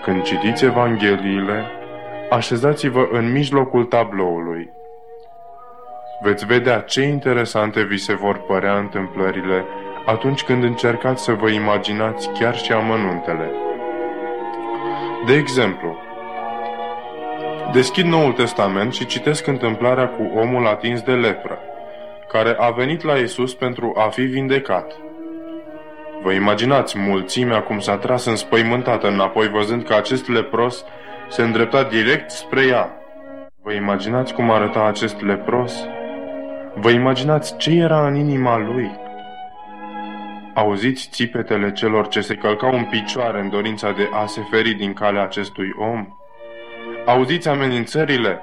Când 0.04 0.22
citiți 0.22 0.66
Evangheliile, 0.66 1.64
așezați-vă 2.34 3.08
în 3.12 3.32
mijlocul 3.32 3.86
tabloului. 3.86 4.70
Veți 6.22 6.46
vedea 6.46 6.80
ce 6.80 7.02
interesante 7.02 7.84
vi 7.84 7.98
se 7.98 8.14
vor 8.14 8.38
părea 8.38 8.78
întâmplările 8.78 9.66
atunci 10.06 10.44
când 10.44 10.64
încercați 10.64 11.24
să 11.24 11.32
vă 11.32 11.50
imaginați 11.50 12.30
chiar 12.30 12.58
și 12.58 12.72
amănuntele. 12.72 13.52
De 15.26 15.34
exemplu, 15.34 15.98
deschid 17.74 18.06
Noul 18.06 18.32
Testament 18.32 18.94
și 18.94 19.06
citesc 19.06 19.48
întâmplarea 19.48 20.08
cu 20.08 20.32
omul 20.36 20.68
atins 20.68 21.02
de 21.02 21.14
lepră, 21.14 21.60
care 22.28 22.56
a 22.60 22.70
venit 22.70 23.04
la 23.04 23.14
Isus 23.14 23.54
pentru 23.54 23.94
a 23.98 24.08
fi 24.10 24.22
vindecat. 24.22 24.96
Vă 26.22 26.32
imaginați 26.32 27.00
mulțimea 27.00 27.62
cum 27.62 27.80
s-a 27.80 27.98
tras 27.98 28.26
înspăimântată 28.26 29.08
înapoi 29.08 29.50
văzând 29.50 29.84
că 29.84 29.94
acest 29.94 30.30
lepros 30.30 30.86
se 31.30 31.42
îndrepta 31.42 31.84
direct 31.84 32.30
spre 32.30 32.66
ea. 32.66 32.98
Vă 33.62 33.74
imaginați 33.74 34.34
cum 34.34 34.52
arăta 34.52 34.86
acest 34.86 35.22
lepros? 35.22 35.88
Vă 36.76 36.90
imaginați 36.90 37.58
ce 37.58 37.72
era 37.72 38.08
în 38.08 38.16
inima 38.16 38.58
lui? 38.58 38.92
Auziți 40.54 41.10
țipetele 41.12 41.72
celor 41.72 42.08
ce 42.08 42.22
se 42.22 42.36
călcau 42.36 42.74
în 42.74 42.86
picioare 42.86 43.40
în 43.40 43.50
dorința 43.50 43.92
de 43.92 44.10
a 44.14 44.26
se 44.26 44.42
feri 44.52 44.74
din 44.74 44.94
calea 44.94 45.24
acestui 45.24 45.70
om? 45.78 46.08
Auziți 47.06 47.48
amenințările? 47.48 48.42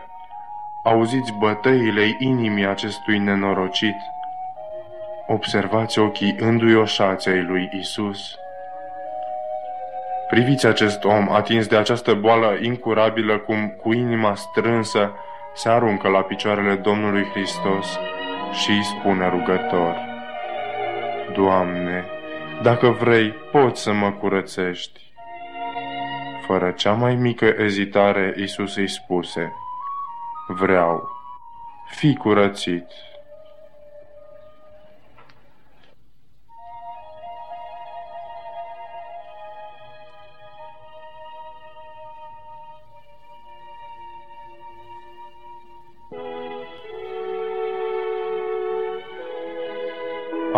Auziți 0.84 1.32
bătăile 1.38 2.16
inimii 2.18 2.66
acestui 2.66 3.18
nenorocit? 3.18 3.96
Observați 5.26 5.98
ochii 5.98 6.36
înduioșați 6.38 7.28
ai 7.28 7.42
lui 7.42 7.68
Isus. 7.72 8.34
Priviți 10.30 10.66
acest 10.66 11.04
om 11.04 11.32
atins 11.32 11.66
de 11.66 11.76
această 11.76 12.14
boală 12.14 12.58
incurabilă 12.60 13.38
cum 13.38 13.68
cu 13.68 13.92
inima 13.92 14.34
strânsă 14.34 15.12
se 15.54 15.68
aruncă 15.68 16.08
la 16.08 16.22
picioarele 16.22 16.74
Domnului 16.74 17.24
Hristos 17.24 17.98
și 18.52 18.70
îi 18.70 18.84
spune 18.84 19.28
rugător. 19.28 19.96
Doamne, 21.34 22.04
dacă 22.62 22.88
vrei, 22.88 23.30
poți 23.30 23.82
să 23.82 23.92
mă 23.92 24.10
curățești. 24.10 25.00
Fără 26.46 26.70
cea 26.70 26.92
mai 26.92 27.14
mică 27.14 27.54
ezitare, 27.58 28.34
Isus 28.36 28.76
îi 28.76 28.88
spuse, 28.88 29.52
Vreau, 30.46 31.08
fi 31.86 32.16
curățit. 32.16 32.86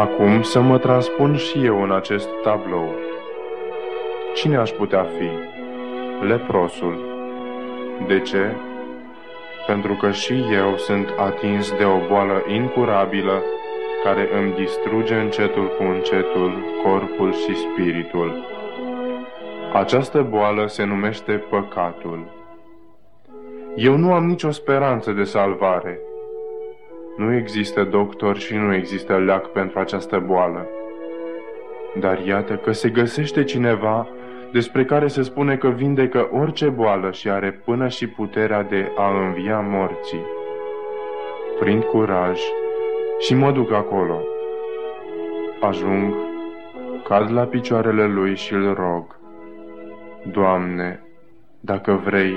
Acum 0.03 0.43
să 0.43 0.61
mă 0.61 0.79
transpun 0.79 1.37
și 1.37 1.65
eu 1.65 1.83
în 1.83 1.93
acest 1.93 2.29
tablou. 2.43 2.95
Cine 4.35 4.57
aș 4.57 4.71
putea 4.71 5.03
fi? 5.19 5.31
Leprosul. 6.27 7.01
De 8.07 8.21
ce? 8.21 8.57
Pentru 9.67 9.95
că 9.95 10.11
și 10.11 10.45
eu 10.53 10.77
sunt 10.77 11.09
atins 11.19 11.73
de 11.77 11.85
o 11.85 11.99
boală 12.09 12.43
incurabilă 12.49 13.43
care 14.05 14.29
îmi 14.39 14.55
distruge 14.55 15.15
încetul 15.15 15.77
cu 15.79 15.83
încetul 15.83 16.65
corpul 16.85 17.33
și 17.33 17.57
spiritul. 17.57 18.45
Această 19.73 20.27
boală 20.31 20.67
se 20.67 20.85
numește 20.85 21.33
păcatul. 21.33 22.27
Eu 23.77 23.97
nu 23.97 24.13
am 24.13 24.27
nicio 24.27 24.51
speranță 24.51 25.13
de 25.13 25.23
salvare– 25.23 26.01
nu 27.17 27.35
există 27.35 27.85
doctor 27.85 28.37
și 28.39 28.55
nu 28.55 28.75
există 28.75 29.17
leac 29.17 29.47
pentru 29.47 29.79
această 29.79 30.19
boală. 30.27 30.69
Dar 31.99 32.19
iată 32.27 32.57
că 32.57 32.73
se 32.73 32.89
găsește 32.89 33.45
cineva 33.45 34.09
despre 34.53 34.85
care 34.85 35.07
se 35.07 35.23
spune 35.23 35.57
că 35.57 35.69
vindecă 35.69 36.29
orice 36.33 36.69
boală 36.69 37.11
și 37.11 37.29
are 37.29 37.51
până 37.65 37.89
și 37.89 38.07
puterea 38.07 38.63
de 38.63 38.93
a 38.97 39.25
învia 39.25 39.61
morții. 39.61 40.25
Prind 41.59 41.83
curaj 41.85 42.41
și 43.19 43.35
mă 43.35 43.53
duc 43.53 43.73
acolo. 43.73 44.21
Ajung, 45.61 46.15
cad 47.05 47.33
la 47.33 47.43
picioarele 47.43 48.07
lui 48.07 48.37
și 48.37 48.53
îl 48.53 48.75
rog. 48.75 49.17
Doamne, 50.23 51.03
dacă 51.61 52.01
vrei, 52.05 52.37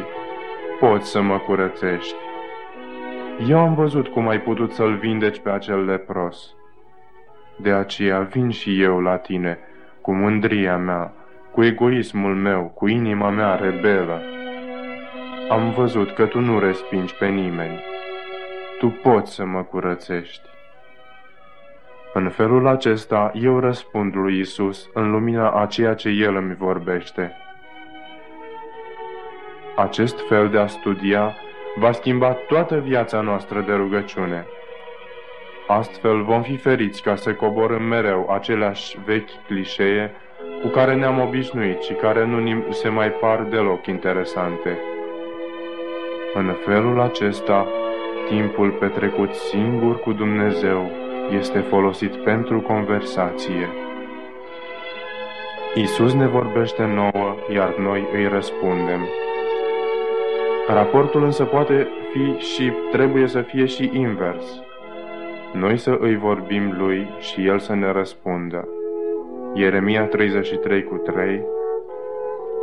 poți 0.80 1.10
să 1.10 1.22
mă 1.22 1.38
curățești. 1.38 2.25
Eu 3.40 3.60
am 3.60 3.74
văzut 3.74 4.08
cum 4.08 4.28
ai 4.28 4.42
putut 4.42 4.72
să-l 4.72 4.96
vindeci 4.96 5.40
pe 5.40 5.50
acel 5.50 5.86
lepros. 5.86 6.56
De 7.58 7.72
aceea 7.72 8.20
vin 8.20 8.50
și 8.50 8.82
eu 8.82 9.00
la 9.00 9.18
tine, 9.18 9.60
cu 10.02 10.14
mândria 10.14 10.78
mea, 10.78 11.14
cu 11.52 11.64
egoismul 11.64 12.36
meu, 12.36 12.72
cu 12.76 12.88
inima 12.88 13.30
mea 13.30 13.56
rebelă. 13.56 14.22
Am 15.50 15.72
văzut 15.72 16.14
că 16.14 16.26
tu 16.26 16.40
nu 16.40 16.60
respingi 16.60 17.16
pe 17.16 17.28
nimeni. 17.28 17.80
Tu 18.80 18.88
poți 18.88 19.34
să 19.34 19.46
mă 19.46 19.64
curățești. 19.64 20.50
În 22.14 22.30
felul 22.30 22.68
acesta, 22.68 23.32
eu 23.34 23.60
răspund 23.60 24.16
lui 24.16 24.40
Isus 24.40 24.90
în 24.94 25.12
lumina 25.12 25.50
a 25.50 25.66
ceea 25.66 25.94
ce 25.94 26.10
El 26.10 26.36
îmi 26.36 26.56
vorbește. 26.56 27.32
Acest 29.76 30.28
fel 30.28 30.50
de 30.50 30.58
a 30.58 30.68
studia 30.68 31.36
va 31.76 31.92
schimba 31.92 32.32
toată 32.32 32.80
viața 32.80 33.22
noastră 33.22 33.60
de 33.60 33.74
rugăciune. 33.74 34.46
Astfel 35.68 36.24
vom 36.24 36.42
fi 36.42 36.58
feriți 36.58 37.02
ca 37.02 37.16
să 37.16 37.34
coborâm 37.34 37.84
mereu 37.84 38.30
aceleași 38.30 38.98
vechi 39.06 39.46
clișee 39.48 40.12
cu 40.62 40.68
care 40.68 40.96
ne-am 40.96 41.20
obișnuit 41.20 41.82
și 41.82 41.94
care 41.94 42.26
nu 42.26 42.40
ni 42.40 42.64
se 42.70 42.90
mai 42.90 43.10
par 43.12 43.42
deloc 43.42 43.88
interesante. 43.88 44.80
În 46.34 46.56
felul 46.66 47.00
acesta, 47.00 47.68
timpul 48.30 48.72
petrecut 48.72 49.34
singur 49.34 50.00
cu 50.00 50.14
Dumnezeu 50.14 50.92
este 51.32 51.60
folosit 51.60 52.16
pentru 52.16 52.62
conversație. 52.62 53.70
Isus 55.76 56.14
ne 56.14 56.28
vorbește 56.28 56.86
nouă, 56.86 57.36
iar 57.54 57.76
noi 57.78 58.08
îi 58.14 58.28
răspundem. 58.28 59.08
Raportul 60.68 61.24
însă 61.24 61.44
poate 61.44 61.88
fi 62.12 62.38
și 62.38 62.74
trebuie 62.92 63.28
să 63.28 63.42
fie 63.42 63.66
și 63.66 63.90
invers. 63.94 64.62
Noi 65.54 65.78
să 65.78 65.98
îi 66.00 66.16
vorbim 66.16 66.76
lui 66.78 67.10
și 67.20 67.48
el 67.48 67.60
să 67.60 67.76
ne 67.76 67.92
răspundă. 67.92 68.68
Ieremia 69.54 70.06
33 70.06 70.84
cu 70.84 70.96
3 70.96 71.46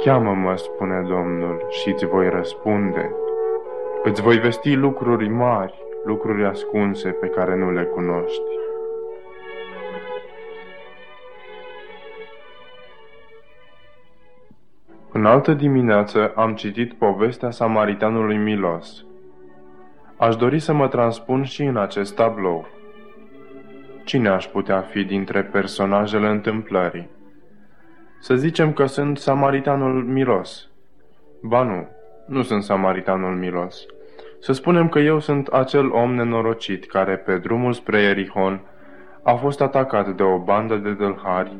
Cheamă-mă, 0.04 0.56
spune 0.56 1.04
Domnul, 1.08 1.66
și 1.68 1.88
îți 1.88 2.06
voi 2.06 2.28
răspunde. 2.28 3.10
Îți 4.02 4.22
voi 4.22 4.38
vesti 4.38 4.74
lucruri 4.74 5.28
mari, 5.28 5.74
lucruri 6.04 6.44
ascunse 6.44 7.08
pe 7.08 7.26
care 7.26 7.56
nu 7.56 7.70
le 7.70 7.82
cunoști. 7.82 8.61
În 15.14 15.26
altă 15.26 15.52
dimineață 15.52 16.32
am 16.34 16.54
citit 16.54 16.92
povestea 16.92 17.50
Samaritanului 17.50 18.36
Milos. 18.36 19.04
Aș 20.16 20.36
dori 20.36 20.58
să 20.58 20.72
mă 20.72 20.88
transpun 20.88 21.42
și 21.42 21.62
în 21.62 21.76
acest 21.76 22.14
tablou. 22.14 22.66
Cine 24.04 24.28
aș 24.28 24.46
putea 24.46 24.80
fi 24.80 25.04
dintre 25.04 25.42
personajele 25.42 26.28
întâmplării? 26.28 27.08
Să 28.20 28.34
zicem 28.34 28.72
că 28.72 28.86
sunt 28.86 29.18
Samaritanul 29.18 30.04
Milos. 30.04 30.68
Ba 31.42 31.62
nu, 31.62 31.88
nu 32.26 32.42
sunt 32.42 32.62
Samaritanul 32.62 33.36
Milos. 33.36 33.86
Să 34.40 34.52
spunem 34.52 34.88
că 34.88 34.98
eu 34.98 35.20
sunt 35.20 35.46
acel 35.46 35.90
om 35.90 36.14
nenorocit 36.14 36.86
care 36.86 37.16
pe 37.16 37.38
drumul 37.38 37.72
spre 37.72 38.00
Erihon 38.00 38.60
a 39.22 39.34
fost 39.34 39.60
atacat 39.60 40.08
de 40.08 40.22
o 40.22 40.38
bandă 40.38 40.76
de 40.76 40.92
dălhari 40.92 41.56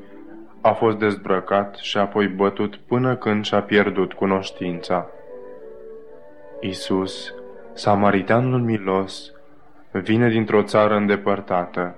a 0.62 0.72
fost 0.72 0.98
dezbrăcat 0.98 1.76
și 1.76 1.98
apoi 1.98 2.26
bătut 2.26 2.76
până 2.76 3.16
când 3.16 3.44
și-a 3.44 3.62
pierdut 3.62 4.12
cunoștința. 4.12 5.06
Isus, 6.60 7.34
samaritanul 7.72 8.60
milos, 8.60 9.32
vine 9.90 10.28
dintr-o 10.28 10.62
țară 10.62 10.96
îndepărtată. 10.96 11.94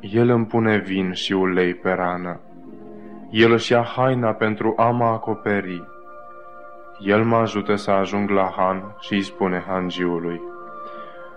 El 0.00 0.28
îmi 0.28 0.46
pune 0.46 0.76
vin 0.76 1.12
și 1.12 1.32
ulei 1.32 1.74
pe 1.74 1.90
rană. 1.90 2.40
El 3.30 3.52
își 3.52 3.72
ia 3.72 3.82
haina 3.82 4.32
pentru 4.32 4.74
a 4.76 4.90
mă 4.90 5.04
acoperi. 5.04 5.84
El 7.00 7.24
mă 7.24 7.36
ajută 7.36 7.74
să 7.74 7.90
ajung 7.90 8.30
la 8.30 8.52
Han 8.56 8.96
și 9.00 9.12
îi 9.12 9.22
spune 9.22 9.64
hangiului, 9.66 10.40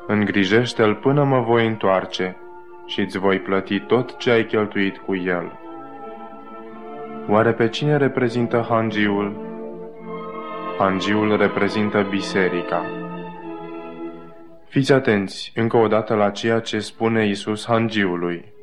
Îngrijește-l 0.07 0.95
până 0.95 1.23
mă 1.23 1.39
voi 1.39 1.67
întoarce 1.67 2.37
și 2.85 2.99
îți 2.99 3.17
voi 3.17 3.39
plăti 3.39 3.79
tot 3.79 4.17
ce 4.17 4.31
ai 4.31 4.45
cheltuit 4.45 4.97
cu 4.97 5.15
el. 5.15 5.59
Oare 7.29 7.53
pe 7.53 7.69
cine 7.69 7.97
reprezintă 7.97 8.65
hangiul? 8.69 9.35
Hangiul 10.77 11.37
reprezintă 11.37 12.05
biserica. 12.09 12.85
Fiți 14.67 14.93
atenți 14.93 15.51
încă 15.55 15.77
o 15.77 15.87
dată 15.87 16.13
la 16.15 16.29
ceea 16.29 16.59
ce 16.59 16.79
spune 16.79 17.27
Isus 17.27 17.65
hangiului. 17.65 18.53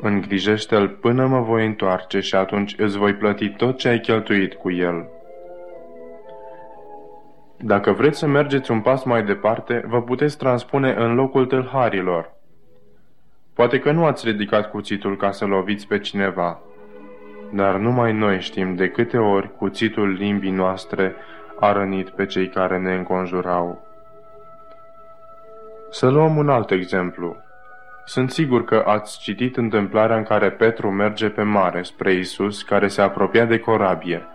Îngrijește-l 0.00 0.88
până 0.88 1.26
mă 1.26 1.40
voi 1.40 1.66
întoarce 1.66 2.20
și 2.20 2.34
atunci 2.34 2.74
îți 2.78 2.98
voi 2.98 3.14
plăti 3.14 3.48
tot 3.48 3.78
ce 3.78 3.88
ai 3.88 4.00
cheltuit 4.00 4.54
cu 4.54 4.70
el. 4.72 5.08
Dacă 7.56 7.92
vreți 7.92 8.18
să 8.18 8.26
mergeți 8.26 8.70
un 8.70 8.80
pas 8.80 9.04
mai 9.04 9.24
departe, 9.24 9.84
vă 9.86 10.02
puteți 10.02 10.38
transpune 10.38 10.94
în 10.98 11.14
locul 11.14 11.46
tâlharilor. 11.46 12.32
Poate 13.54 13.78
că 13.78 13.92
nu 13.92 14.04
ați 14.04 14.28
ridicat 14.28 14.70
cuțitul 14.70 15.16
ca 15.16 15.30
să 15.30 15.44
loviți 15.44 15.86
pe 15.86 15.98
cineva, 15.98 16.60
dar 17.56 17.74
numai 17.74 18.12
noi 18.12 18.40
știm 18.40 18.74
de 18.74 18.88
câte 18.88 19.18
ori 19.18 19.56
cuțitul 19.56 20.08
limbii 20.08 20.50
noastre 20.50 21.14
a 21.60 21.72
rănit 21.72 22.10
pe 22.10 22.26
cei 22.26 22.48
care 22.48 22.78
ne 22.78 22.94
înconjurau. 22.94 23.86
Să 25.90 26.08
luăm 26.08 26.36
un 26.36 26.48
alt 26.48 26.70
exemplu. 26.70 27.36
Sunt 28.04 28.30
sigur 28.30 28.64
că 28.64 28.82
ați 28.86 29.20
citit 29.20 29.56
întâmplarea 29.56 30.16
în 30.16 30.22
care 30.22 30.50
Petru 30.50 30.90
merge 30.90 31.28
pe 31.28 31.42
mare 31.42 31.82
spre 31.82 32.12
Isus, 32.12 32.62
care 32.62 32.88
se 32.88 33.02
apropia 33.02 33.44
de 33.44 33.58
corabie. 33.58 34.26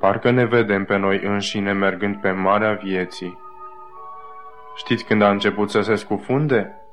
Parcă 0.00 0.30
ne 0.30 0.44
vedem 0.44 0.84
pe 0.84 0.96
noi 0.96 1.20
înșine 1.24 1.72
mergând 1.72 2.20
pe 2.20 2.30
marea 2.30 2.72
vieții. 2.72 3.38
Știți 4.76 5.04
când 5.04 5.22
a 5.22 5.30
început 5.30 5.70
să 5.70 5.80
se 5.80 5.94
scufunde? 5.94 6.87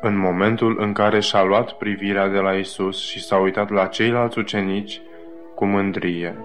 În 0.00 0.18
momentul 0.18 0.76
în 0.80 0.92
care 0.92 1.20
și-a 1.20 1.42
luat 1.42 1.72
privirea 1.72 2.28
de 2.28 2.38
la 2.38 2.52
Isus 2.52 3.08
și 3.08 3.24
s-a 3.24 3.36
uitat 3.36 3.70
la 3.70 3.86
ceilalți 3.86 4.38
ucenici 4.38 5.00
cu 5.54 5.64
mândrie. 5.64 6.36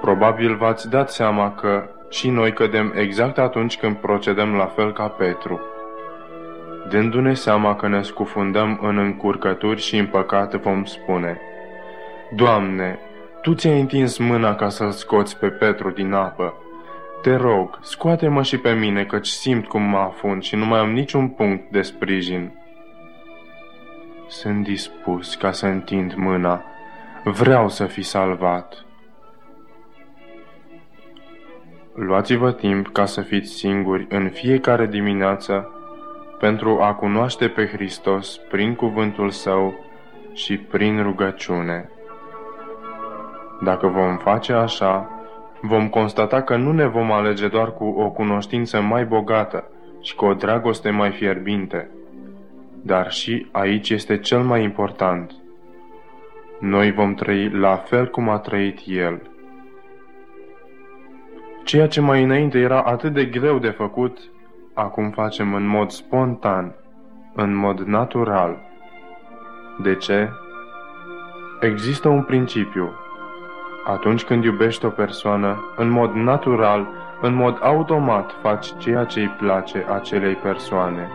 Probabil 0.00 0.56
v-ați 0.56 0.90
dat 0.90 1.10
seama 1.10 1.54
că 1.54 1.88
și 2.10 2.30
noi 2.30 2.52
cădem 2.52 2.92
exact 2.96 3.38
atunci 3.38 3.78
când 3.78 3.96
procedăm 3.96 4.54
la 4.54 4.66
fel 4.66 4.92
ca 4.92 5.08
Petru. 5.08 5.60
Dându-ne 6.88 7.34
seama 7.34 7.76
că 7.76 7.88
ne 7.88 8.02
scufundăm 8.02 8.78
în 8.82 8.98
încurcături 8.98 9.80
și 9.80 9.96
în 9.96 10.06
păcat, 10.06 10.54
vom 10.54 10.84
spune, 10.84 11.40
Doamne, 12.34 12.98
Tu 13.42 13.54
ți-ai 13.54 13.80
întins 13.80 14.18
mâna 14.18 14.54
ca 14.54 14.68
să-l 14.68 14.90
scoți 14.90 15.38
pe 15.38 15.48
Petru 15.48 15.90
din 15.90 16.12
apă. 16.12 16.54
Te 17.22 17.34
rog, 17.34 17.78
scoate-mă 17.82 18.42
și 18.42 18.58
pe 18.58 18.72
mine, 18.72 19.04
căci 19.04 19.26
simt 19.26 19.66
cum 19.66 19.82
mă 19.82 19.98
afund 19.98 20.42
și 20.42 20.56
nu 20.56 20.64
mai 20.64 20.78
am 20.78 20.92
niciun 20.92 21.28
punct 21.28 21.70
de 21.70 21.82
sprijin. 21.82 22.52
Sunt 24.26 24.64
dispus 24.64 25.34
ca 25.34 25.52
să 25.52 25.66
întind 25.66 26.14
mâna. 26.14 26.64
Vreau 27.24 27.68
să 27.68 27.86
fi 27.86 28.02
salvat. 28.02 28.84
Luați-vă 31.94 32.52
timp 32.52 32.92
ca 32.92 33.04
să 33.04 33.20
fiți 33.20 33.52
singuri 33.52 34.06
în 34.08 34.28
fiecare 34.28 34.86
dimineață 34.86 35.70
pentru 36.38 36.80
a 36.80 36.94
cunoaște 36.94 37.48
pe 37.48 37.66
Hristos 37.66 38.36
prin 38.36 38.74
cuvântul 38.74 39.30
Său 39.30 39.74
și 40.32 40.56
prin 40.56 41.02
rugăciune. 41.02 41.90
Dacă 43.60 43.86
vom 43.86 44.16
face 44.16 44.52
așa, 44.52 45.17
vom 45.60 45.88
constata 45.88 46.42
că 46.42 46.56
nu 46.56 46.72
ne 46.72 46.86
vom 46.86 47.12
alege 47.12 47.48
doar 47.48 47.72
cu 47.72 47.84
o 47.84 48.10
cunoștință 48.10 48.80
mai 48.80 49.04
bogată 49.04 49.64
și 50.02 50.14
cu 50.14 50.24
o 50.24 50.34
dragoste 50.34 50.90
mai 50.90 51.10
fierbinte, 51.10 51.90
dar 52.82 53.12
și 53.12 53.46
aici 53.52 53.90
este 53.90 54.18
cel 54.18 54.42
mai 54.42 54.62
important. 54.62 55.32
Noi 56.60 56.92
vom 56.92 57.14
trăi 57.14 57.50
la 57.50 57.76
fel 57.76 58.10
cum 58.10 58.28
a 58.28 58.38
trăit 58.38 58.78
El. 58.86 59.20
Ceea 61.64 61.88
ce 61.88 62.00
mai 62.00 62.22
înainte 62.22 62.58
era 62.58 62.82
atât 62.82 63.12
de 63.12 63.24
greu 63.24 63.58
de 63.58 63.68
făcut, 63.68 64.18
acum 64.74 65.10
facem 65.10 65.54
în 65.54 65.66
mod 65.66 65.90
spontan, 65.90 66.74
în 67.34 67.54
mod 67.54 67.80
natural. 67.80 68.58
De 69.82 69.94
ce? 69.94 70.28
Există 71.60 72.08
un 72.08 72.22
principiu. 72.22 72.92
Atunci 73.88 74.24
când 74.24 74.44
iubești 74.44 74.84
o 74.84 74.90
persoană, 74.90 75.72
în 75.76 75.88
mod 75.88 76.12
natural, 76.12 76.88
în 77.20 77.34
mod 77.34 77.58
automat 77.62 78.32
faci 78.42 78.66
ceea 78.78 79.04
ce 79.04 79.20
îi 79.20 79.28
place 79.28 79.84
acelei 79.88 80.34
persoane. 80.34 81.08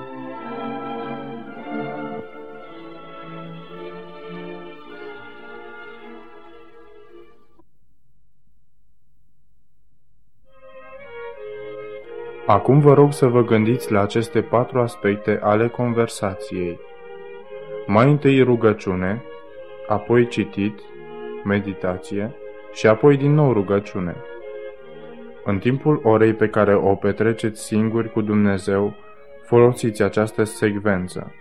Acum 12.45 12.79
vă 12.79 12.93
rog 12.93 13.13
să 13.13 13.27
vă 13.27 13.41
gândiți 13.41 13.91
la 13.91 14.01
aceste 14.01 14.41
patru 14.41 14.79
aspecte 14.79 15.39
ale 15.41 15.67
conversației. 15.67 16.79
Mai 17.87 18.09
întâi 18.09 18.41
rugăciune, 18.41 19.23
apoi 19.87 20.27
citit, 20.27 20.79
meditație 21.43 22.35
și 22.73 22.87
apoi 22.87 23.17
din 23.17 23.33
nou 23.33 23.53
rugăciune. 23.53 24.15
În 25.45 25.59
timpul 25.59 25.99
orei 26.03 26.33
pe 26.33 26.47
care 26.47 26.75
o 26.75 26.95
petreceți 26.95 27.65
singuri 27.65 28.11
cu 28.11 28.21
Dumnezeu, 28.21 28.95
folosiți 29.45 30.03
această 30.03 30.43
secvență. 30.43 31.33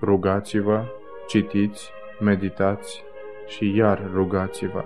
Rugați-vă, 0.00 0.84
citiți, 1.26 1.90
meditați 2.20 3.04
și 3.46 3.76
iar 3.76 4.10
rugați-vă. 4.12 4.84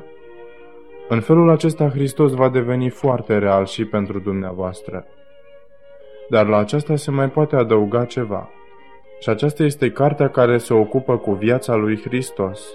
În 1.08 1.20
felul 1.20 1.50
acesta 1.50 1.88
Hristos 1.88 2.32
va 2.32 2.48
deveni 2.48 2.88
foarte 2.88 3.38
real 3.38 3.66
și 3.66 3.84
pentru 3.84 4.18
dumneavoastră. 4.18 5.06
Dar 6.28 6.46
la 6.46 6.56
aceasta 6.56 6.96
se 6.96 7.10
mai 7.10 7.30
poate 7.30 7.56
adăuga 7.56 8.04
ceva. 8.04 8.50
Și 9.20 9.28
aceasta 9.28 9.62
este 9.62 9.90
cartea 9.90 10.30
care 10.30 10.58
se 10.58 10.74
ocupă 10.74 11.16
cu 11.16 11.32
viața 11.32 11.74
lui 11.74 12.00
Hristos. 12.00 12.74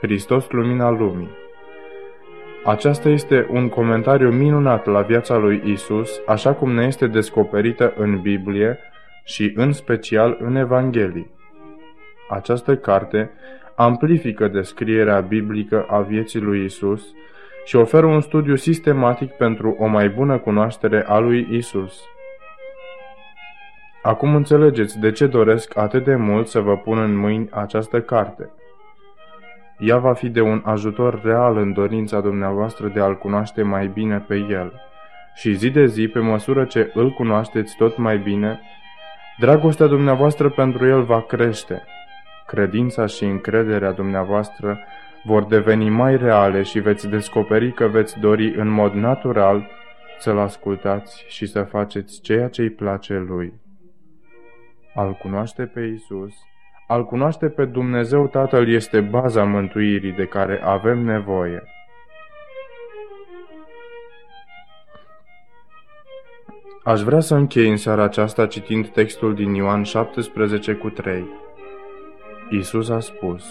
Hristos 0.00 0.50
lumina 0.50 0.90
lumii. 0.90 1.43
Aceasta 2.64 3.08
este 3.08 3.46
un 3.50 3.68
comentariu 3.68 4.30
minunat 4.30 4.86
la 4.86 5.00
viața 5.00 5.36
lui 5.36 5.62
Isus, 5.64 6.20
așa 6.26 6.52
cum 6.52 6.72
ne 6.72 6.84
este 6.84 7.06
descoperită 7.06 7.92
în 7.96 8.20
Biblie 8.20 8.78
și 9.24 9.52
în 9.56 9.72
special 9.72 10.36
în 10.40 10.56
Evanghelii. 10.56 11.30
Această 12.28 12.76
carte 12.76 13.30
amplifică 13.74 14.48
descrierea 14.48 15.20
biblică 15.20 15.86
a 15.88 16.00
vieții 16.00 16.40
lui 16.40 16.64
Isus 16.64 17.14
și 17.64 17.76
oferă 17.76 18.06
un 18.06 18.20
studiu 18.20 18.56
sistematic 18.56 19.32
pentru 19.32 19.76
o 19.78 19.86
mai 19.86 20.08
bună 20.08 20.38
cunoaștere 20.38 21.04
a 21.06 21.18
lui 21.18 21.48
Isus. 21.50 22.00
Acum 24.02 24.34
înțelegeți 24.34 24.98
de 24.98 25.12
ce 25.12 25.26
doresc 25.26 25.76
atât 25.76 26.04
de 26.04 26.14
mult 26.14 26.46
să 26.46 26.60
vă 26.60 26.76
pun 26.76 26.98
în 26.98 27.16
mâini 27.16 27.48
această 27.50 28.00
carte. 28.00 28.50
Ea 29.78 29.98
va 29.98 30.12
fi 30.12 30.28
de 30.28 30.40
un 30.40 30.62
ajutor 30.64 31.22
real 31.22 31.56
în 31.56 31.72
dorința 31.72 32.20
dumneavoastră 32.20 32.88
de 32.88 33.00
a-L 33.00 33.18
cunoaște 33.18 33.62
mai 33.62 33.86
bine 33.86 34.18
pe 34.18 34.36
El. 34.36 34.72
Și 35.34 35.52
zi 35.52 35.70
de 35.70 35.86
zi, 35.86 36.08
pe 36.08 36.18
măsură 36.18 36.64
ce 36.64 36.90
îl 36.94 37.10
cunoașteți 37.10 37.76
tot 37.76 37.96
mai 37.96 38.18
bine, 38.18 38.60
dragostea 39.38 39.86
dumneavoastră 39.86 40.50
pentru 40.50 40.86
El 40.86 41.02
va 41.02 41.20
crește. 41.22 41.82
Credința 42.46 43.06
și 43.06 43.24
încrederea 43.24 43.92
dumneavoastră 43.92 44.78
vor 45.24 45.44
deveni 45.44 45.88
mai 45.88 46.16
reale 46.16 46.62
și 46.62 46.78
veți 46.78 47.08
descoperi 47.08 47.72
că 47.72 47.86
veți 47.86 48.18
dori 48.18 48.54
în 48.56 48.68
mod 48.68 48.92
natural 48.92 49.66
să-L 50.18 50.38
ascultați 50.38 51.24
și 51.28 51.46
să 51.46 51.62
faceți 51.62 52.20
ceea 52.20 52.48
ce 52.48 52.62
îi 52.62 52.70
place 52.70 53.14
Lui. 53.14 53.52
Al 54.94 55.12
cunoaște 55.12 55.62
pe 55.62 55.80
Isus, 55.80 56.34
al 56.86 57.04
cunoaște 57.04 57.48
pe 57.48 57.64
Dumnezeu 57.64 58.26
Tatăl 58.26 58.68
este 58.68 59.00
baza 59.00 59.44
mântuirii 59.44 60.12
de 60.12 60.26
care 60.26 60.60
avem 60.64 60.98
nevoie. 60.98 61.62
Aș 66.84 67.00
vrea 67.00 67.20
să 67.20 67.34
închei 67.34 67.70
în 67.70 67.76
seara 67.76 68.02
aceasta 68.02 68.46
citind 68.46 68.88
textul 68.88 69.34
din 69.34 69.54
Ioan 69.54 69.82
17 69.82 70.74
cu 70.74 70.90
3. 70.90 71.24
Isus 72.50 72.88
a 72.88 73.00
spus, 73.00 73.44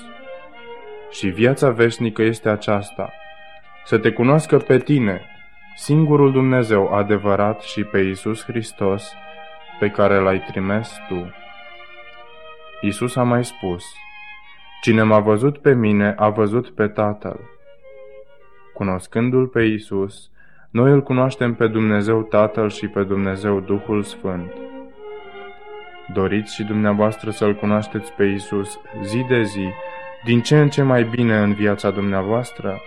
și 1.11 1.27
viața 1.27 1.69
veșnică 1.69 2.21
este 2.21 2.49
aceasta, 2.49 3.13
să 3.85 3.97
te 3.97 4.11
cunoască 4.11 4.57
pe 4.57 4.77
tine, 4.77 5.21
singurul 5.75 6.31
Dumnezeu 6.31 6.93
adevărat 6.93 7.61
și 7.61 7.83
pe 7.83 7.99
Isus 7.99 8.43
Hristos, 8.43 9.13
pe 9.79 9.89
care 9.89 10.19
l-ai 10.19 10.39
trimis 10.51 10.95
tu. 11.07 11.42
Isus 12.85 13.15
a 13.15 13.23
mai 13.23 13.45
spus, 13.45 13.85
Cine 14.81 15.03
m-a 15.03 15.19
văzut 15.19 15.57
pe 15.57 15.73
mine, 15.73 16.15
a 16.17 16.29
văzut 16.29 16.69
pe 16.69 16.87
Tatăl. 16.87 17.39
Cunoscându-L 18.73 19.47
pe 19.47 19.61
Isus, 19.61 20.31
noi 20.69 20.91
îl 20.91 21.01
cunoaștem 21.01 21.53
pe 21.53 21.67
Dumnezeu 21.67 22.21
Tatăl 22.23 22.69
și 22.69 22.87
pe 22.87 23.03
Dumnezeu 23.03 23.59
Duhul 23.59 24.03
Sfânt. 24.03 24.51
Doriți 26.13 26.53
și 26.53 26.63
dumneavoastră 26.63 27.31
să-L 27.31 27.55
cunoașteți 27.55 28.13
pe 28.13 28.23
Isus 28.23 28.79
zi 29.03 29.25
de 29.27 29.41
zi 29.41 29.67
din 30.23 30.41
ce 30.41 30.59
în 30.59 30.69
ce 30.69 30.81
mai 30.81 31.03
bine 31.03 31.37
în 31.37 31.53
viața 31.53 31.89
dumneavoastră? 31.89 32.81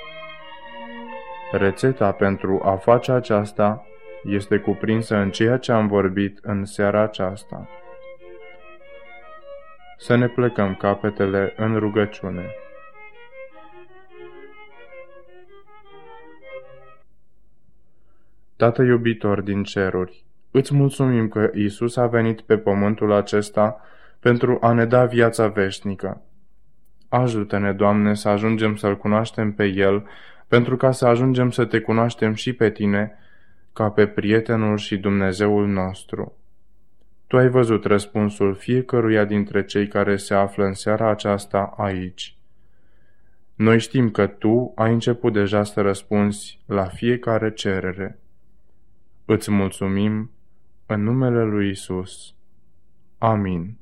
Rețeta 1.53 2.12
pentru 2.12 2.61
a 2.64 2.74
face 2.74 3.12
aceasta 3.12 3.86
este 4.24 4.59
cuprinsă 4.59 5.16
în 5.16 5.30
ceea 5.30 5.57
ce 5.57 5.72
am 5.72 5.86
vorbit 5.86 6.38
în 6.42 6.64
seara 6.64 7.03
aceasta. 7.03 7.68
Să 9.99 10.16
ne 10.16 10.28
plecăm 10.28 10.74
capetele 10.74 11.55
în 11.57 11.78
rugăciune. 11.78 12.44
Tată 18.57 18.82
iubitor 18.82 19.40
din 19.40 19.62
ceruri, 19.62 20.24
îți 20.51 20.74
mulțumim 20.74 21.28
că 21.28 21.51
Isus 21.55 21.97
a 21.97 22.07
venit 22.07 22.40
pe 22.40 22.59
pământul 22.59 23.12
acesta 23.12 23.80
pentru 24.20 24.59
a 24.61 24.72
ne 24.72 24.84
da 24.84 25.05
viața 25.05 25.47
veșnică. 25.47 26.22
Ajută-ne, 27.09 27.72
Doamne, 27.72 28.14
să 28.14 28.28
ajungem 28.28 28.76
să-L 28.76 28.97
cunoaștem 28.97 29.53
pe 29.53 29.64
El, 29.64 30.07
pentru 30.49 30.76
ca 30.76 30.90
să 30.90 31.07
ajungem 31.07 31.51
să 31.51 31.64
Te 31.64 31.80
cunoaștem 31.80 32.34
și 32.34 32.53
pe 32.53 32.70
Tine, 32.70 33.18
ca 33.72 33.90
pe 33.90 34.07
prietenul 34.07 34.76
și 34.76 34.97
Dumnezeul 34.97 35.66
nostru. 35.66 36.36
Tu 37.27 37.37
ai 37.37 37.49
văzut 37.49 37.85
răspunsul 37.85 38.55
fiecăruia 38.55 39.24
dintre 39.24 39.64
cei 39.64 39.89
care 39.89 40.16
se 40.16 40.35
află 40.35 40.64
în 40.64 40.72
seara 40.72 41.11
aceasta 41.11 41.74
aici. 41.77 42.37
Noi 43.55 43.81
știm 43.81 44.11
că 44.11 44.27
Tu 44.27 44.72
ai 44.74 44.93
început 44.93 45.33
deja 45.33 45.64
să 45.64 45.81
răspunzi 45.81 46.61
la 46.66 46.85
fiecare 46.85 47.53
cerere. 47.53 48.18
Îți 49.24 49.51
mulțumim 49.51 50.31
în 50.87 51.03
numele 51.03 51.45
lui 51.45 51.70
Isus. 51.70 52.35
Amin. 53.18 53.79